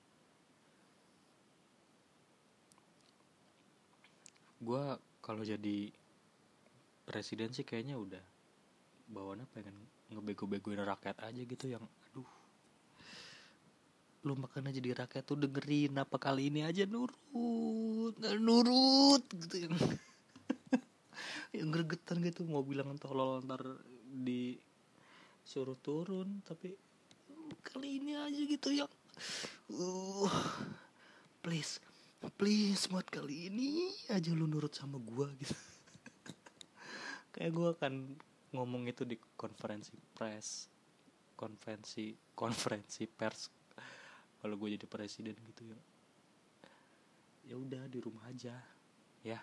Gue 4.57 4.97
kalau 5.21 5.45
jadi 5.45 5.91
presiden 7.05 7.53
sih 7.53 7.67
kayaknya 7.67 7.95
udah 7.99 8.23
bawaannya 9.07 9.47
pengen 9.53 9.75
ngebego-begoin 10.11 10.83
rakyat 10.83 11.19
aja 11.23 11.41
gitu 11.43 11.65
yang 11.71 11.83
lu 14.27 14.35
makanya 14.35 14.75
jadi 14.75 15.07
rakyat 15.07 15.23
tuh 15.23 15.39
dengerin 15.39 15.95
apa 15.95 16.19
kali 16.19 16.51
ini 16.51 16.67
aja 16.67 16.83
nurut? 16.83 17.15
Nurut 18.19 19.23
gitu. 19.31 19.55
Yang 19.71 19.75
yang 21.55 21.71
gregetan 21.71 22.19
gitu 22.21 22.43
mau 22.43 22.61
bilang 22.61 22.99
tolol 22.99 23.39
di 24.03 24.59
suruh 25.47 25.79
turun 25.79 26.43
tapi 26.43 26.75
kali 27.63 28.03
ini 28.03 28.19
aja 28.19 28.41
gitu 28.43 28.69
yang 28.75 28.91
uh 29.71 30.35
please 31.39 31.79
please 32.35 32.91
buat 32.91 33.07
kali 33.07 33.47
ini 33.47 33.95
aja 34.11 34.35
lu 34.35 34.43
nurut 34.43 34.75
sama 34.75 34.99
gua 34.99 35.31
gitu. 35.39 35.55
Kayak 37.31 37.51
gua 37.55 37.69
akan 37.79 38.19
ngomong 38.51 38.91
itu 38.91 39.07
di 39.07 39.15
konferensi 39.39 39.95
press 40.11 40.67
konferensi 41.37 42.17
konferensi 42.33 43.05
pers 43.05 43.56
kalau 44.41 44.55
gue 44.55 44.77
jadi 44.77 44.87
presiden 44.89 45.35
gitu 45.47 45.63
ya. 45.67 45.79
Ya 47.47 47.55
udah 47.55 47.87
di 47.87 47.99
rumah 48.03 48.27
aja. 48.27 48.59
Ya 49.23 49.39